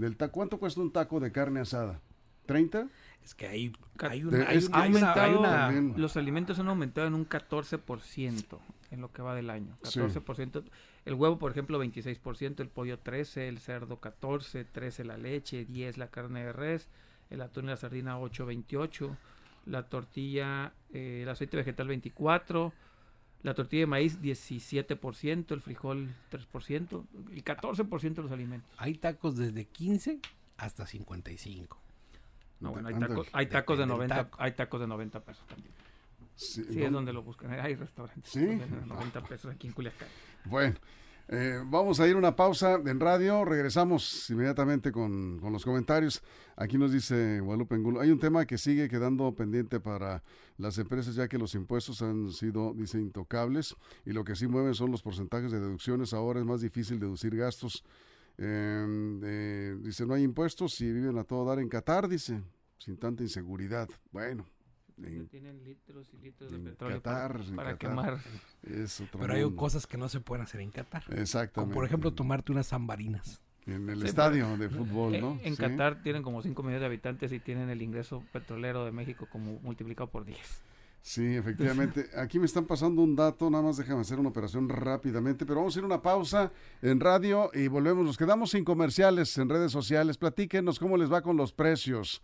del 0.00 0.16
taco. 0.16 0.32
¿Cuánto 0.32 0.58
cuesta 0.58 0.80
un 0.80 0.92
taco 0.92 1.20
de 1.20 1.32
carne 1.32 1.60
asada? 1.60 2.00
¿30? 2.46 2.88
Es 3.24 3.34
que 3.34 3.46
hay, 3.46 3.72
hay 3.98 4.24
una, 4.24 4.48
hay 4.48 4.56
es 4.56 4.68
una- 4.68 4.76
que 4.76 4.80
Ha 4.80 4.84
hay 4.84 4.90
una- 4.94 5.08
aumentado, 5.12 5.38
una- 5.40 5.50
También. 5.50 5.94
los 6.00 6.16
alimentos 6.16 6.58
han 6.58 6.68
aumentado 6.68 7.06
en 7.06 7.14
un 7.14 7.26
14% 7.28 8.58
en 8.90 9.00
lo 9.00 9.12
que 9.12 9.20
va 9.22 9.34
del 9.34 9.50
año. 9.50 9.76
Sí. 9.82 10.00
14%. 10.00 10.64
El 11.04 11.14
huevo, 11.14 11.38
por 11.38 11.50
ejemplo, 11.50 11.78
26%, 11.78 12.62
el 12.62 12.68
pollo 12.68 12.98
13%, 12.98 13.48
el 13.48 13.58
cerdo 13.58 14.00
14%, 14.00 14.66
13% 14.72 15.04
la 15.04 15.18
leche, 15.18 15.66
10% 15.66 15.96
la 15.98 16.08
carne 16.08 16.44
de 16.44 16.52
res, 16.52 16.88
el 17.30 17.42
atún 17.42 17.64
y 17.64 17.68
la 17.68 17.76
sardina 17.76 18.18
8.28, 18.18 19.14
la 19.66 19.82
tortilla, 19.88 20.72
eh, 20.92 21.20
el 21.22 21.28
aceite 21.28 21.56
vegetal 21.58 21.88
24%, 21.88 22.72
la 23.42 23.54
tortilla 23.54 23.82
de 23.82 23.86
maíz 23.86 24.20
17%, 24.20 25.52
el 25.52 25.60
frijol 25.60 26.08
3%, 26.30 27.04
y 27.32 27.42
14% 27.42 28.14
de 28.14 28.22
los 28.22 28.32
alimentos. 28.32 28.70
hay 28.78 28.94
tacos 28.94 29.36
desde 29.36 29.64
15 29.66 30.20
hasta 30.56 30.86
55. 30.86 31.78
No, 32.60 32.72
bueno, 32.72 32.88
hay 32.88 32.94
tacos, 32.98 33.28
hay 33.32 33.46
tacos 33.46 33.78
de 33.78 33.84
Depende 33.86 34.02
del 34.04 34.08
90, 34.08 34.14
taco. 34.30 34.42
hay 34.42 34.52
tacos 34.52 34.80
de 34.80 34.86
90 34.88 35.20
pesos 35.20 35.46
también. 35.46 35.72
Sí, 36.34 36.64
Sí, 36.70 36.82
es 36.82 36.92
donde 36.92 37.12
lo 37.12 37.22
buscan. 37.22 37.52
Hay 37.52 37.74
restaurantes. 37.74 38.30
¿Sí? 38.30 38.40
a 38.44 38.86
90 38.86 39.20
pesos 39.22 39.52
aquí 39.52 39.66
en 39.68 39.72
Culiacán. 39.72 40.08
Bueno, 40.44 40.76
eh, 41.28 41.62
vamos 41.66 42.00
a 42.00 42.08
ir 42.08 42.16
una 42.16 42.34
pausa 42.34 42.80
en 42.84 43.00
radio. 43.00 43.44
Regresamos 43.44 44.28
inmediatamente 44.30 44.90
con, 44.92 45.38
con 45.38 45.52
los 45.52 45.64
comentarios. 45.64 46.22
Aquí 46.56 46.78
nos 46.78 46.90
dice 46.90 47.40
Guadalupe. 47.40 47.76
Hay 48.00 48.10
un 48.10 48.18
tema 48.18 48.46
que 48.46 48.58
sigue 48.58 48.88
quedando 48.88 49.34
pendiente 49.34 49.78
para 49.78 50.22
las 50.56 50.78
empresas, 50.78 51.14
ya 51.14 51.28
que 51.28 51.38
los 51.38 51.54
impuestos 51.54 52.00
han 52.02 52.30
sido, 52.32 52.72
dice, 52.74 52.98
intocables. 52.98 53.76
Y 54.06 54.12
lo 54.12 54.24
que 54.24 54.36
sí 54.36 54.46
mueven 54.46 54.74
son 54.74 54.90
los 54.90 55.02
porcentajes 55.02 55.52
de 55.52 55.60
deducciones. 55.60 56.14
Ahora 56.14 56.40
es 56.40 56.46
más 56.46 56.62
difícil 56.62 56.98
deducir 56.98 57.36
gastos. 57.36 57.84
Eh, 58.38 59.20
eh, 59.22 59.76
dice, 59.80 60.06
no 60.06 60.14
hay 60.14 60.22
impuestos 60.22 60.80
y 60.80 60.90
viven 60.92 61.18
a 61.18 61.24
todo 61.24 61.44
dar 61.44 61.58
en 61.58 61.68
Qatar, 61.68 62.08
dice, 62.08 62.40
sin 62.78 62.96
tanta 62.96 63.22
inseguridad. 63.22 63.88
Bueno, 64.12 64.46
en- 65.04 65.28
Tienen 65.28 65.62
litros 65.64 66.08
y 66.14 66.18
litros 66.18 66.50
de 66.50 66.58
petróleo 66.58 67.02
Qatar, 67.02 67.32
para, 67.38 67.56
para 67.56 67.76
Qatar. 67.76 67.78
quemar. 67.78 68.18
es 68.62 69.00
otro 69.00 69.20
Pero 69.20 69.34
hay 69.34 69.42
mundo. 69.44 69.56
cosas 69.56 69.86
que 69.86 69.96
no 69.96 70.08
se 70.08 70.20
pueden 70.20 70.44
hacer 70.44 70.60
en 70.60 70.70
Qatar. 70.70 71.02
Exactamente. 71.16 71.52
Como 71.54 71.72
por 71.74 71.84
ejemplo 71.84 72.12
tomarte 72.12 72.52
unas 72.52 72.68
zambarinas. 72.68 73.40
En 73.66 73.88
el 73.90 74.00
Sí, 74.00 74.06
estadio 74.06 74.56
de 74.56 74.70
fútbol, 74.70 75.20
¿no? 75.20 75.38
En 75.42 75.54
Sí. 75.54 75.60
Qatar 75.62 76.02
tienen 76.02 76.22
como 76.22 76.40
5 76.42 76.62
millones 76.62 76.80
de 76.80 76.86
habitantes 76.86 77.30
y 77.32 77.38
tienen 77.38 77.68
el 77.68 77.82
ingreso 77.82 78.24
petrolero 78.32 78.84
de 78.86 78.92
México 78.92 79.26
como 79.30 79.58
multiplicado 79.60 80.08
por 80.08 80.24
10. 80.24 80.38
Sí, 81.02 81.36
efectivamente. 81.36 82.06
Aquí 82.16 82.38
me 82.38 82.46
están 82.46 82.64
pasando 82.64 83.02
un 83.02 83.14
dato, 83.14 83.48
nada 83.50 83.62
más 83.62 83.76
déjame 83.76 84.00
hacer 84.00 84.18
una 84.18 84.30
operación 84.30 84.68
rápidamente, 84.70 85.44
pero 85.46 85.60
vamos 85.60 85.76
a 85.76 85.78
ir 85.78 85.82
a 85.84 85.86
una 85.86 86.00
pausa 86.02 86.50
en 86.82 86.98
radio 86.98 87.50
y 87.54 87.68
volvemos. 87.68 88.04
Nos 88.06 88.16
quedamos 88.16 88.50
sin 88.50 88.64
comerciales 88.64 89.36
en 89.38 89.48
redes 89.50 89.70
sociales. 89.70 90.16
Platíquenos 90.18 90.78
cómo 90.78 90.96
les 90.96 91.12
va 91.12 91.20
con 91.22 91.36
los 91.36 91.52
precios. 91.52 92.22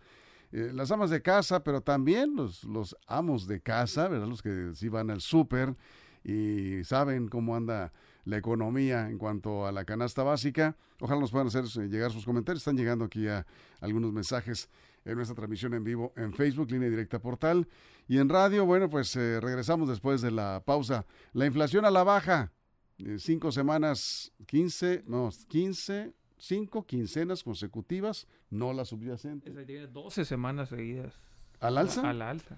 Eh, 0.55 0.71
las 0.73 0.89
amas 0.89 1.09
de 1.09 1.21
casa, 1.21 1.65
pero 1.65 1.81
también 1.81 2.33
los, 2.33 2.63
los 2.63 2.95
amos 3.07 3.45
de 3.45 3.59
casa, 3.59 4.07
¿verdad? 4.07 4.25
Los 4.25 4.41
que 4.41 4.71
sí 4.73 4.87
van 4.87 5.09
al 5.09 5.19
súper 5.19 5.75
y 6.23 6.81
saben 6.85 7.27
cómo 7.27 7.57
anda 7.57 7.91
la 8.23 8.37
economía 8.37 9.09
en 9.09 9.17
cuanto 9.17 9.67
a 9.67 9.73
la 9.73 9.83
canasta 9.83 10.23
básica. 10.23 10.77
Ojalá 11.01 11.19
nos 11.19 11.31
puedan 11.31 11.47
hacer 11.47 11.65
llegar 11.89 12.11
sus 12.11 12.23
comentarios. 12.23 12.61
Están 12.61 12.77
llegando 12.77 13.03
aquí 13.03 13.27
a 13.27 13.45
algunos 13.81 14.13
mensajes 14.13 14.69
en 15.03 15.15
nuestra 15.15 15.35
transmisión 15.35 15.73
en 15.73 15.83
vivo 15.83 16.13
en 16.15 16.33
Facebook, 16.33 16.71
línea 16.71 16.89
directa 16.89 17.19
portal. 17.19 17.67
Y 18.07 18.19
en 18.19 18.29
radio, 18.29 18.65
bueno, 18.65 18.89
pues 18.89 19.13
eh, 19.17 19.41
regresamos 19.41 19.89
después 19.89 20.21
de 20.21 20.31
la 20.31 20.63
pausa. 20.65 21.05
La 21.33 21.45
inflación 21.45 21.83
a 21.83 21.91
la 21.91 22.05
baja. 22.05 22.53
Eh, 22.99 23.17
cinco 23.19 23.51
semanas, 23.51 24.31
15, 24.45 25.03
no, 25.05 25.31
15, 25.49 26.13
cinco 26.37 26.85
quincenas 26.85 27.43
consecutivas, 27.43 28.27
no 28.49 28.73
la 28.73 28.85
subyacente. 28.85 29.49
Esa 29.51 29.65
tiene 29.65 29.87
12 29.87 30.25
semanas 30.25 30.69
seguidas. 30.69 31.19
¿Al 31.59 31.77
alza? 31.77 32.09
A 32.09 32.13
la 32.13 32.29
alza. 32.29 32.57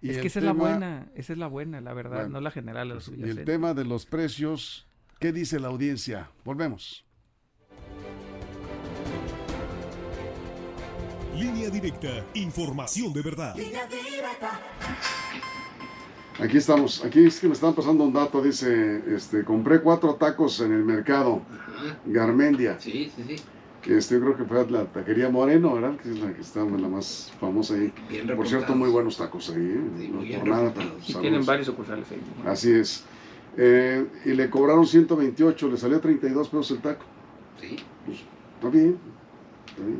Y 0.00 0.10
es 0.10 0.18
que 0.18 0.26
esa 0.26 0.40
es 0.40 0.44
la 0.44 0.52
buena, 0.52 1.08
esa 1.14 1.32
es 1.32 1.38
la 1.38 1.46
buena, 1.46 1.80
la 1.80 1.94
verdad, 1.94 2.16
Bueno, 2.16 2.30
no 2.30 2.40
la 2.40 2.50
general. 2.50 2.88
la 2.88 2.94
pues, 2.96 3.10
y 3.16 3.22
el 3.22 3.44
tema 3.44 3.72
de 3.72 3.84
los 3.84 4.04
precios, 4.04 4.86
¿qué 5.18 5.32
dice 5.32 5.58
la 5.58 5.68
audiencia? 5.68 6.30
Volvemos. 6.44 7.06
Línea 11.34 11.70
directa, 11.70 12.24
información 12.34 13.12
de 13.14 13.22
verdad. 13.22 13.56
Aquí 16.40 16.56
estamos, 16.56 17.04
aquí 17.04 17.24
es 17.26 17.38
que 17.38 17.46
me 17.46 17.52
están 17.52 17.74
pasando 17.74 18.02
un 18.04 18.12
dato, 18.12 18.42
dice, 18.42 19.02
este, 19.14 19.44
compré 19.44 19.80
cuatro 19.80 20.14
tacos 20.16 20.60
en 20.60 20.72
el 20.72 20.84
mercado, 20.84 21.42
Garmendia, 22.06 22.76
Sí, 22.80 23.10
sí, 23.14 23.22
sí. 23.28 23.36
que 23.80 23.98
este, 23.98 24.16
yo 24.16 24.20
creo 24.20 24.36
que 24.36 24.44
fue 24.44 24.68
la 24.68 24.84
taquería 24.84 25.28
Moreno, 25.30 25.74
¿verdad? 25.74 25.96
Que 25.96 26.10
es 26.10 26.18
la 26.18 26.32
que 26.34 26.40
está 26.40 26.64
la 26.64 26.88
más 26.88 27.32
famosa 27.38 27.74
ahí. 27.74 27.92
Bien 28.08 28.26
Por 28.36 28.48
cierto, 28.48 28.74
muy 28.74 28.90
buenos 28.90 29.16
tacos 29.16 29.48
ahí, 29.50 29.62
¿eh? 29.62 29.80
Sí, 29.96 30.08
no 30.08 30.16
muy 30.18 30.26
bien 30.28 30.40
por 30.40 30.48
nada, 30.48 30.62
reportados. 30.70 31.04
pero 31.06 31.18
Y 31.18 31.22
tienen 31.22 31.46
varios 31.46 31.66
sucursales 31.66 32.10
ahí. 32.10 32.20
Así 32.46 32.72
es. 32.72 33.04
Eh, 33.56 34.04
y 34.24 34.30
le 34.30 34.50
cobraron 34.50 34.86
128, 34.86 35.68
le 35.68 35.76
salió 35.76 36.00
32 36.00 36.48
pesos 36.48 36.70
el 36.72 36.78
taco. 36.78 37.04
Sí. 37.60 37.76
Está 37.76 38.08
bien. 38.08 38.18
Está 38.56 38.68
bien. 38.70 39.13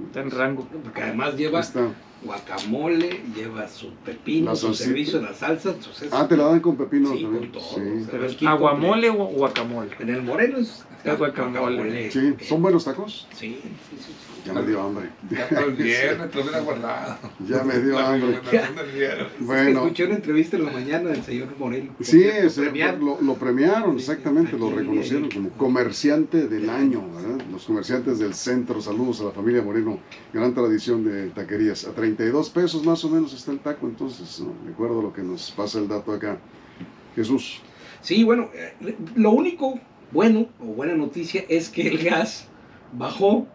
Está 0.07 0.21
en 0.21 0.31
rango. 0.31 0.67
Porque 0.83 1.03
además 1.03 1.37
lleva 1.37 1.61
está. 1.61 1.89
guacamole, 2.23 3.21
lleva 3.35 3.69
su 3.69 3.91
pepino, 4.05 4.51
La 4.51 4.57
su 4.57 4.67
salsita. 4.69 4.85
servicio, 4.89 5.21
la 5.23 5.35
salsa. 5.35 5.71
entonces- 5.71 6.09
Ah, 6.13 6.27
te 6.29 6.37
la 6.37 6.45
dan 6.45 6.61
con 6.61 6.77
pepino 6.77 7.13
Sí, 7.13 7.23
también. 7.23 7.51
con 7.51 7.53
todo. 7.53 7.75
Sí. 7.75 7.81
o 7.81 8.29
sea, 8.39 8.51
aguamole 8.51 9.11
o 9.11 9.15
guacamole. 9.15 9.91
En 9.99 10.09
el 10.11 10.23
moreno 10.23 10.59
es 10.59 10.85
Es 11.05 11.19
guacamole. 11.19 12.11
Sí, 12.11 12.35
¿son 12.43 12.63
buenos 12.63 12.85
tacos? 12.85 13.27
Sí, 13.35 13.59
sí, 13.91 13.97
sí. 13.99 14.13
Ya 14.45 14.53
me 14.53 14.63
dio 14.67 14.83
hambre. 14.83 15.09
Ya 15.31 15.49
para 15.49 15.65
el 15.67 15.73
viernes, 15.73 16.31
te 16.31 16.37
lo 16.37 16.43
hubiera 16.43 16.61
guardado. 16.61 17.17
Ya 17.49 17.63
me 17.65 17.79
dio 17.81 17.95
La 17.95 18.13
hambre. 18.13 18.39
Bueno, 19.41 19.81
Escuché 19.83 20.05
una 20.05 20.15
entrevista 20.17 20.57
en 20.57 20.65
la 20.67 20.71
mañana 20.73 21.11
del 21.11 21.23
señor 21.23 21.49
Moreno. 21.59 21.93
sí, 22.01 22.25
Lo 22.43 22.51
se- 22.51 22.63
premiaron. 22.63 23.05
lo, 23.05 23.21
lo 23.23 23.35
premiaron, 23.35 23.95
Sí, 23.99 24.01
exactamente, 24.11 24.59
lo 24.59 24.71
reconocieron 24.71 25.31
como 25.31 25.49
comerciante 25.51 26.47
del 26.47 26.69
año, 26.69 27.03
¿verdad? 27.15 27.45
Los 27.51 27.65
comerciantes 27.65 28.19
del 28.19 28.35
centro, 28.35 28.81
saludos 28.83 29.21
a 29.23 29.25
la 29.25 29.31
familia 29.31 29.63
Moreno, 29.63 29.99
gran 30.33 30.53
tradición 30.55 31.05
de 31.05 31.29
taquerías. 31.31 31.87
A 31.87 31.93
32 31.93 32.51
pesos 32.51 32.85
más 32.85 33.03
o 33.05 33.09
menos 33.09 33.33
está 33.33 33.51
el 33.53 33.61
taco, 33.61 33.87
entonces, 33.87 34.41
¿no? 34.41 34.53
de 34.67 34.73
acuerdo 34.73 35.01
a 35.01 35.03
lo 35.05 35.13
que 35.13 35.23
nos 35.23 35.51
pasa 35.53 35.79
el 35.79 35.89
dato 35.89 36.13
acá. 36.13 36.39
Jesús. 37.17 37.61
Sí, 38.03 38.25
bueno, 38.25 38.51
eh, 38.55 38.95
lo 39.15 39.31
único 39.31 39.81
bueno 40.13 40.49
o 40.61 40.65
buena 40.67 40.95
noticia 40.95 41.45
es 41.49 41.71
que 41.71 41.89
el 41.89 42.05
gas 42.05 42.47
bajó 42.93 43.47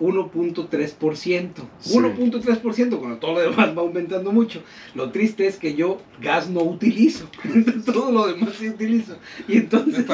1.3%. 0.00 1.50
Sí. 1.78 1.98
1.3% 1.98 2.98
cuando 2.98 3.18
todo 3.18 3.34
lo 3.34 3.40
demás 3.40 3.76
va 3.76 3.82
aumentando 3.82 4.32
mucho. 4.32 4.62
Lo 4.94 5.10
triste 5.10 5.46
es 5.46 5.56
que 5.56 5.74
yo 5.74 6.00
gas 6.20 6.48
no 6.48 6.62
utilizo. 6.62 7.28
Todo 7.84 8.12
lo 8.12 8.26
demás 8.26 8.54
sí 8.58 8.68
utilizo. 8.68 9.16
Y 9.46 9.58
entonces... 9.58 10.06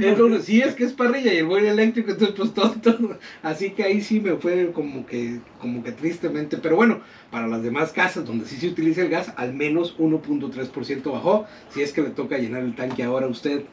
Entonces, 0.00 0.44
sí, 0.44 0.60
es 0.60 0.74
que 0.74 0.84
es 0.84 0.92
parrilla 0.92 1.32
y 1.32 1.38
el 1.38 1.46
boiler 1.46 1.72
eléctrico, 1.72 2.12
entonces 2.12 2.36
pues 2.36 2.54
todo, 2.54 2.74
todo. 2.80 3.18
Así 3.42 3.70
que 3.70 3.84
ahí 3.84 4.00
sí 4.00 4.20
me 4.20 4.36
fue 4.36 4.72
como 4.72 5.06
que, 5.06 5.40
como 5.60 5.82
que 5.82 5.92
tristemente. 5.92 6.58
Pero 6.58 6.76
bueno, 6.76 7.00
para 7.30 7.46
las 7.46 7.62
demás 7.62 7.92
casas 7.92 8.24
donde 8.24 8.46
sí 8.46 8.56
se 8.56 8.68
utiliza 8.68 9.02
el 9.02 9.08
gas, 9.08 9.32
al 9.36 9.54
menos 9.54 9.96
1.3% 9.98 11.12
bajó. 11.12 11.46
Si 11.70 11.82
es 11.82 11.92
que 11.92 12.02
le 12.02 12.10
toca 12.10 12.38
llenar 12.38 12.62
el 12.62 12.74
tanque 12.74 13.02
ahora 13.02 13.26
a 13.26 13.30
usted 13.30 13.64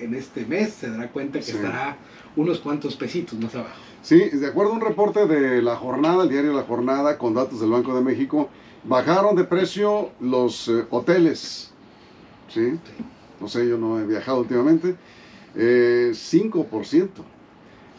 en 0.00 0.14
este 0.14 0.44
mes, 0.46 0.72
se 0.74 0.90
dará 0.90 1.08
cuenta 1.10 1.38
que 1.38 1.44
Sí. 1.44 1.52
estará 1.52 1.96
unos 2.36 2.58
cuantos 2.60 2.96
pesitos 2.96 3.38
más 3.38 3.54
abajo. 3.54 3.74
Sí, 4.02 4.18
de 4.30 4.46
acuerdo 4.46 4.72
a 4.72 4.74
un 4.74 4.80
reporte 4.80 5.26
de 5.26 5.62
La 5.62 5.76
Jornada, 5.76 6.24
el 6.24 6.28
diario 6.28 6.52
La 6.52 6.62
Jornada, 6.64 7.16
con 7.18 7.34
datos 7.34 7.60
del 7.60 7.70
Banco 7.70 7.94
de 7.94 8.02
México, 8.02 8.48
bajaron 8.84 9.34
de 9.36 9.44
precio 9.44 10.10
los 10.20 10.68
eh, 10.68 10.84
hoteles. 10.90 11.70
¿Sí? 12.52 12.78
No 13.40 13.48
sé, 13.48 13.66
yo 13.68 13.78
no 13.78 13.98
he 13.98 14.04
viajado 14.06 14.40
últimamente. 14.40 14.96
Eh, 15.56 16.10
5%. 16.14 17.24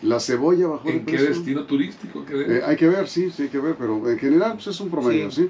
La 0.01 0.19
cebolla 0.19 0.67
bajó 0.67 0.87
de 0.89 0.97
¿En 0.97 1.05
qué 1.05 1.17
destino 1.17 1.63
turístico? 1.65 2.23
¿Qué 2.25 2.33
de- 2.35 2.57
Eh, 2.57 2.61
hay 2.65 2.75
que 2.75 2.87
ver, 2.87 3.07
sí, 3.07 3.31
sí 3.31 3.43
hay 3.43 3.49
que 3.49 3.59
ver, 3.59 3.75
pero 3.79 4.07
en 4.09 4.19
general 4.19 4.53
pues, 4.53 4.67
es 4.67 4.79
un 4.81 4.89
promedio, 4.89 5.31
¿sí? 5.31 5.49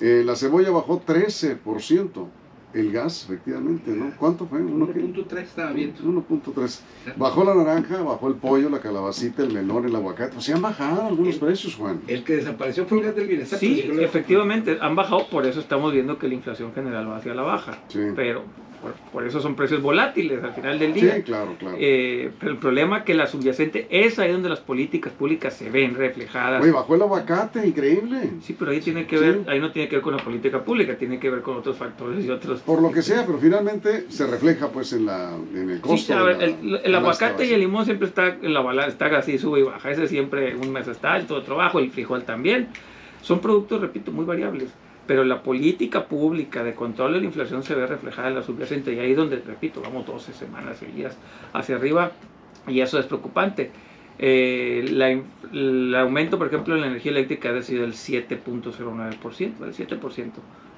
Eh, 0.00 0.22
la 0.26 0.34
cebolla 0.36 0.70
bajó 0.72 1.00
13%. 1.00 2.28
El 2.74 2.90
gas, 2.90 3.24
efectivamente, 3.24 3.92
¿no? 3.92 4.12
¿Cuánto 4.18 4.46
fue? 4.46 4.60
¿Uno 4.60 4.92
qué? 4.92 5.00
1.3 5.00 5.38
estaba 5.42 5.70
bien. 5.72 5.94
1.3. 6.02 6.80
Bajó 7.16 7.44
la 7.44 7.54
naranja, 7.54 8.02
bajó 8.02 8.26
el 8.28 8.34
pollo, 8.34 8.68
la 8.68 8.80
calabacita, 8.80 9.42
el 9.44 9.52
melón, 9.52 9.84
el 9.84 9.94
aguacate. 9.94 10.32
Pues 10.34 10.44
se 10.44 10.52
han 10.54 10.60
bajado 10.62 11.06
algunos 11.06 11.34
El- 11.34 11.40
precios, 11.40 11.76
Juan. 11.76 12.00
El 12.08 12.24
que 12.24 12.36
desapareció 12.36 12.84
fue 12.86 12.98
el 12.98 13.04
gas 13.04 13.14
del 13.16 13.28
bienestar. 13.28 13.58
Sí, 13.60 13.82
lo- 13.84 14.02
efectivamente, 14.02 14.76
han 14.80 14.96
bajado, 14.96 15.28
por 15.28 15.46
eso 15.46 15.60
estamos 15.60 15.92
viendo 15.92 16.18
que 16.18 16.26
la 16.26 16.34
inflación 16.34 16.72
general 16.74 17.08
va 17.08 17.18
hacia 17.18 17.32
la 17.34 17.42
baja. 17.42 17.78
Sí. 17.88 18.00
Pero 18.16 18.42
por, 18.84 18.92
por 19.12 19.26
eso 19.26 19.40
son 19.40 19.54
precios 19.56 19.80
volátiles 19.80 20.42
al 20.44 20.52
final 20.52 20.78
del 20.78 20.92
Sí, 20.94 21.00
día. 21.00 21.22
claro, 21.22 21.54
claro. 21.58 21.76
Eh, 21.80 22.30
pero 22.38 22.52
el 22.52 22.58
problema 22.58 22.98
es 22.98 23.04
que 23.04 23.14
la 23.14 23.26
subyacente 23.26 23.86
es 23.90 24.18
ahí 24.18 24.30
donde 24.30 24.48
las 24.50 24.60
políticas 24.60 25.12
públicas 25.12 25.54
se 25.54 25.70
ven 25.70 25.94
reflejadas. 25.94 26.62
Oye, 26.62 26.70
bajó 26.70 26.94
el 26.94 27.02
aguacate, 27.02 27.66
increíble. 27.66 28.30
Sí, 28.42 28.54
pero 28.58 28.70
ahí 28.72 28.80
tiene 28.80 29.06
que 29.06 29.16
Sí. 29.16 29.24
ver, 29.24 29.40
ahí 29.48 29.58
no 29.60 29.72
tiene 29.72 29.88
que 29.88 29.96
ver 29.96 30.02
con 30.02 30.16
la 30.16 30.22
política 30.22 30.62
pública, 30.62 30.96
tiene 30.96 31.18
que 31.18 31.30
ver 31.30 31.40
con 31.42 31.56
otros 31.56 31.76
factores 31.76 32.24
y 32.24 32.30
otros. 32.30 32.60
Por 32.60 32.82
lo 32.82 32.90
que 32.92 33.02
sea, 33.02 33.24
pero 33.24 33.38
finalmente 33.38 34.06
se 34.10 34.26
refleja 34.26 34.68
pues 34.68 34.92
en 34.92 35.06
la 35.06 35.30
en 35.54 35.70
el 35.70 35.80
costo. 35.80 35.96
Sí, 36.06 36.12
a 36.12 36.18
de 36.18 36.24
ver, 36.24 36.36
la- 36.38 36.44
el, 36.44 36.80
el 36.84 36.94
aguacate 36.94 37.46
y 37.46 37.52
el 37.54 37.60
limón 37.60 37.84
siempre 37.86 38.08
está 38.08 38.28
en 38.40 38.52
la 38.52 38.60
balanza, 38.60 38.90
está 38.90 39.16
así, 39.18 39.38
sube 39.38 39.60
y 39.60 39.62
baja. 39.62 39.90
Ese 39.90 40.06
siempre 40.08 40.54
un 40.56 40.72
mes 40.72 40.86
está 40.88 41.14
alto, 41.14 41.34
otro 41.36 41.56
bajo, 41.56 41.78
el 41.78 41.90
frijol 41.90 42.24
también. 42.24 42.68
Son 43.22 43.40
productos, 43.40 43.80
repito, 43.80 44.12
muy 44.12 44.26
variables. 44.26 44.68
Pero 45.06 45.24
la 45.24 45.42
política 45.42 46.06
pública 46.06 46.64
de 46.64 46.74
control 46.74 47.14
de 47.14 47.20
la 47.20 47.26
inflación 47.26 47.62
se 47.62 47.74
ve 47.74 47.86
reflejada 47.86 48.28
en 48.28 48.36
la 48.36 48.42
subyacente 48.42 48.94
y 48.94 48.98
ahí 48.98 49.10
es 49.10 49.16
donde, 49.16 49.36
repito, 49.36 49.82
vamos 49.82 50.06
12 50.06 50.32
semanas 50.32 50.78
seguidas 50.78 51.16
hacia 51.52 51.76
arriba 51.76 52.12
y 52.66 52.80
eso 52.80 52.98
es 52.98 53.06
preocupante. 53.06 53.70
Eh, 54.18 54.86
la 54.92 55.10
el 55.52 55.94
aumento, 55.94 56.38
por 56.38 56.46
ejemplo, 56.46 56.74
en 56.74 56.80
la 56.80 56.86
energía 56.86 57.12
eléctrica 57.12 57.50
ha 57.50 57.62
sido 57.62 57.82
del 57.82 57.92
7.09%, 57.92 59.58
del 59.58 59.74
7% 59.74 60.30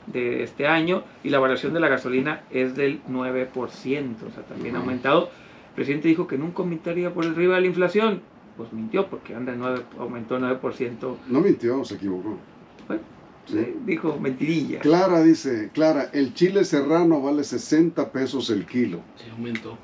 de 0.07 0.43
este 0.43 0.67
año 0.67 1.03
y 1.25 1.31
la 1.31 1.39
variación 1.39 1.75
de 1.75 1.81
la 1.81 1.89
gasolina 1.89 2.43
es 2.51 2.77
del 2.77 3.03
9%, 3.05 3.53
o 3.55 4.31
sea, 4.31 4.43
también 4.49 4.77
ha 4.77 4.81
aumentado. 4.81 5.31
El 5.69 5.75
presidente 5.75 6.09
dijo 6.09 6.27
que 6.27 6.39
nunca 6.39 6.63
aumentaría 6.63 7.13
por 7.13 7.27
arriba 7.27 7.57
de 7.57 7.63
la 7.63 7.67
inflación. 7.67 8.23
Pues 8.57 8.73
mintió 8.73 9.07
porque 9.09 9.35
anda 9.35 9.53
en 9.53 9.59
9, 9.59 9.83
aumentó 9.99 10.39
9%. 10.39 11.17
No 11.29 11.41
mintió, 11.41 11.85
se 11.85 11.97
equivocó. 11.97 12.39
Bueno, 12.87 13.03
Sí. 13.47 13.77
dijo 13.85 14.19
mentirilla. 14.19 14.81
Clara 14.81 15.23
dice, 15.23 15.71
Clara, 15.73 16.11
el 16.13 16.35
chile 16.35 16.65
serrano 16.65 17.23
vale 17.23 17.45
60 17.45 18.11
pesos 18.11 18.51
el 18.51 18.67
kilo. 18.67 19.01
Se 19.17 19.31
aumentó. 19.31 19.79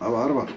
Ah, 0.00 0.08
bárbaro. 0.08 0.52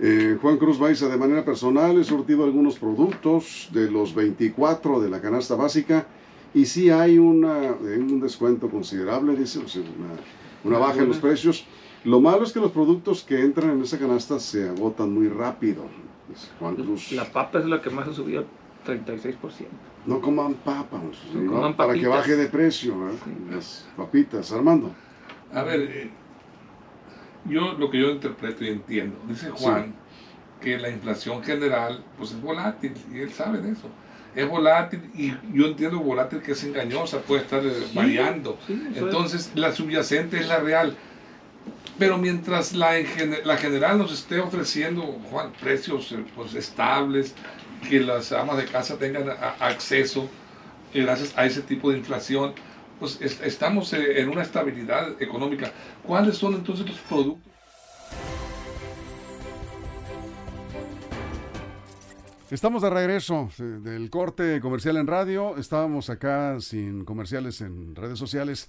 Eh, 0.00 0.38
Juan 0.40 0.56
Cruz 0.56 0.78
Baiza, 0.78 1.08
de 1.08 1.16
manera 1.16 1.44
personal, 1.44 1.98
he 1.98 2.04
surtido 2.04 2.44
algunos 2.44 2.78
productos 2.78 3.68
de 3.72 3.90
los 3.90 4.14
24 4.14 5.00
de 5.00 5.10
la 5.10 5.20
canasta 5.20 5.54
básica 5.54 6.06
y 6.54 6.66
sí 6.66 6.90
hay 6.90 7.18
una, 7.18 7.66
eh, 7.66 7.98
un 7.98 8.20
descuento 8.20 8.68
considerable, 8.68 9.36
dice, 9.36 9.58
o 9.58 9.68
sea, 9.68 9.82
una, 9.82 10.14
una 10.76 10.78
baja 10.78 11.02
en 11.02 11.08
los 11.08 11.18
precios. 11.18 11.66
Lo 12.04 12.20
malo 12.20 12.44
es 12.44 12.52
que 12.52 12.60
los 12.60 12.72
productos 12.72 13.22
que 13.22 13.40
entran 13.42 13.70
en 13.70 13.82
esa 13.82 13.98
canasta 13.98 14.40
se 14.40 14.68
agotan 14.68 15.12
muy 15.12 15.28
rápido. 15.28 15.84
Juan 16.58 16.76
Cruz. 16.76 17.12
La 17.12 17.30
papa 17.30 17.58
es 17.58 17.66
la 17.66 17.80
que 17.82 17.90
más 17.90 18.08
ha 18.08 18.12
subido 18.12 18.44
36%. 18.84 19.36
No 20.06 20.20
coman 20.20 20.54
papas. 20.54 21.00
No 21.32 21.52
coman 21.52 21.76
para 21.76 21.94
que 21.94 22.06
baje 22.06 22.36
de 22.36 22.48
precio. 22.48 22.94
Sí. 23.24 23.30
las 23.50 23.86
papitas. 23.96 24.52
Armando. 24.52 24.92
A 25.52 25.62
ver, 25.62 25.80
eh, 25.80 26.10
yo 27.44 27.72
lo 27.74 27.90
que 27.90 28.00
yo 28.00 28.10
interpreto 28.10 28.64
y 28.64 28.68
entiendo, 28.68 29.18
dice 29.28 29.50
Juan 29.50 29.94
que 30.60 30.78
la 30.78 30.88
inflación 30.88 31.42
general 31.42 32.04
pues 32.16 32.30
es 32.30 32.40
volátil 32.40 32.94
y 33.12 33.18
él 33.18 33.32
sabe 33.32 33.58
de 33.58 33.72
eso. 33.72 33.88
Es 34.34 34.48
volátil 34.48 35.10
y 35.14 35.34
yo 35.52 35.66
entiendo 35.66 35.98
volátil 35.98 36.40
que 36.40 36.52
es 36.52 36.64
engañosa, 36.64 37.20
puede 37.20 37.42
estar 37.42 37.64
eh, 37.64 37.72
variando. 37.94 38.58
Sí, 38.66 38.72
eso 38.72 38.90
es. 38.90 39.02
Entonces 39.02 39.52
la 39.54 39.72
subyacente 39.72 40.38
es 40.38 40.48
la 40.48 40.58
real. 40.58 40.96
Pero 41.98 42.16
mientras 42.16 42.72
la, 42.72 42.98
en 42.98 43.36
la 43.44 43.56
general 43.56 43.98
nos 43.98 44.12
esté 44.12 44.40
ofreciendo, 44.40 45.02
Juan, 45.30 45.52
precios 45.60 46.12
eh, 46.12 46.24
pues, 46.34 46.54
estables, 46.54 47.34
que 47.88 48.00
las 48.00 48.32
amas 48.32 48.56
de 48.56 48.64
casa 48.66 48.96
tengan 48.98 49.28
a- 49.30 49.56
acceso 49.60 50.28
eh, 50.94 51.02
gracias 51.02 51.32
a 51.36 51.44
ese 51.46 51.62
tipo 51.62 51.90
de 51.90 51.98
inflación, 51.98 52.52
pues 53.00 53.20
est- 53.20 53.42
estamos 53.44 53.92
eh, 53.92 54.20
en 54.20 54.28
una 54.28 54.42
estabilidad 54.42 55.20
económica. 55.20 55.72
¿Cuáles 56.06 56.36
son 56.36 56.54
entonces 56.54 56.86
los 56.86 56.98
productos? 57.00 57.52
Estamos 62.50 62.82
de 62.82 62.90
regreso 62.90 63.48
eh, 63.58 63.62
del 63.62 64.10
corte 64.10 64.60
comercial 64.60 64.98
en 64.98 65.06
radio. 65.06 65.56
Estábamos 65.56 66.10
acá 66.10 66.60
sin 66.60 67.04
comerciales 67.04 67.60
en 67.62 67.96
redes 67.96 68.18
sociales. 68.18 68.68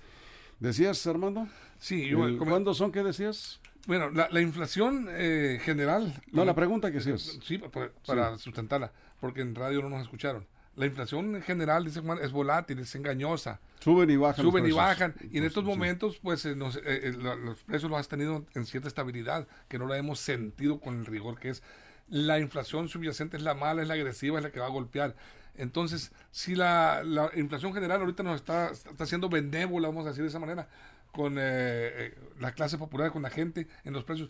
¿Decías, 0.60 1.06
Armando? 1.06 1.47
Sí, 1.80 2.08
yo, 2.08 2.19
¿Cuándo 2.38 2.73
son? 2.73 2.91
¿Qué 2.93 3.04
decías? 3.04 3.60
Bueno, 3.87 4.09
la, 4.09 4.27
la 4.31 4.41
inflación 4.41 5.07
eh, 5.09 5.59
general. 5.61 6.13
No, 6.31 6.45
la 6.45 6.53
pregunta 6.55 6.91
que 6.91 6.99
hacías. 6.99 7.39
Sí, 7.43 7.57
para, 7.57 7.91
para 8.05 8.37
sustentarla, 8.37 8.91
porque 9.19 9.41
en 9.41 9.55
radio 9.55 9.81
no 9.81 9.89
nos 9.89 10.01
escucharon. 10.01 10.45
La 10.75 10.87
inflación 10.87 11.35
en 11.35 11.41
general, 11.43 11.85
dice 11.85 11.99
Juan, 11.99 12.17
es 12.21 12.31
volátil, 12.31 12.79
es 12.79 12.95
engañosa. 12.95 13.59
Suben 13.79 14.09
y 14.09 14.15
bajan. 14.15 14.43
Suben 14.43 14.65
y 14.65 14.71
bajan. 14.71 15.13
Y 15.31 15.37
en 15.37 15.43
estos 15.43 15.63
Sí. 15.63 15.69
momentos, 15.69 16.17
pues 16.23 16.45
eh, 16.45 16.55
nos- 16.55 16.77
eh, 16.77 16.81
eh, 16.85 17.11
los 17.13 17.61
precios 17.63 17.91
los 17.91 17.99
has 17.99 18.07
tenido 18.07 18.45
en 18.55 18.65
cierta 18.65 18.87
estabilidad, 18.87 19.47
que 19.67 19.77
no 19.77 19.85
la 19.85 19.97
hemos 19.97 20.19
sentido 20.19 20.79
con 20.79 20.97
el 20.97 21.05
rigor 21.05 21.39
que 21.39 21.49
es. 21.49 21.61
La 22.09 22.39
inflación 22.39 22.89
subyacente 22.89 23.37
es 23.37 23.43
la 23.43 23.53
mala, 23.53 23.83
es 23.83 23.87
la 23.87 23.93
agresiva, 23.93 24.39
es 24.39 24.43
la 24.43 24.51
que 24.51 24.59
va 24.59 24.65
a 24.65 24.69
golpear. 24.69 25.15
Entonces, 25.55 26.11
si 26.31 26.55
la, 26.55 27.03
la 27.03 27.29
inflación 27.35 27.73
general 27.75 28.01
ahorita 28.01 28.23
nos 28.23 28.37
está, 28.37 28.71
está 28.71 29.05
siendo 29.05 29.29
benévola, 29.29 29.89
vamos 29.89 30.05
a 30.05 30.09
decir 30.09 30.23
de 30.23 30.29
esa 30.29 30.39
manera, 30.39 30.67
con 31.13 31.38
eh, 31.38 31.41
eh, 31.41 32.15
la 32.39 32.52
clase 32.54 32.78
popular, 32.78 33.12
con 33.12 33.21
la 33.21 33.30
gente 33.30 33.67
en 33.86 33.93
los 33.93 34.04
precios, 34.04 34.30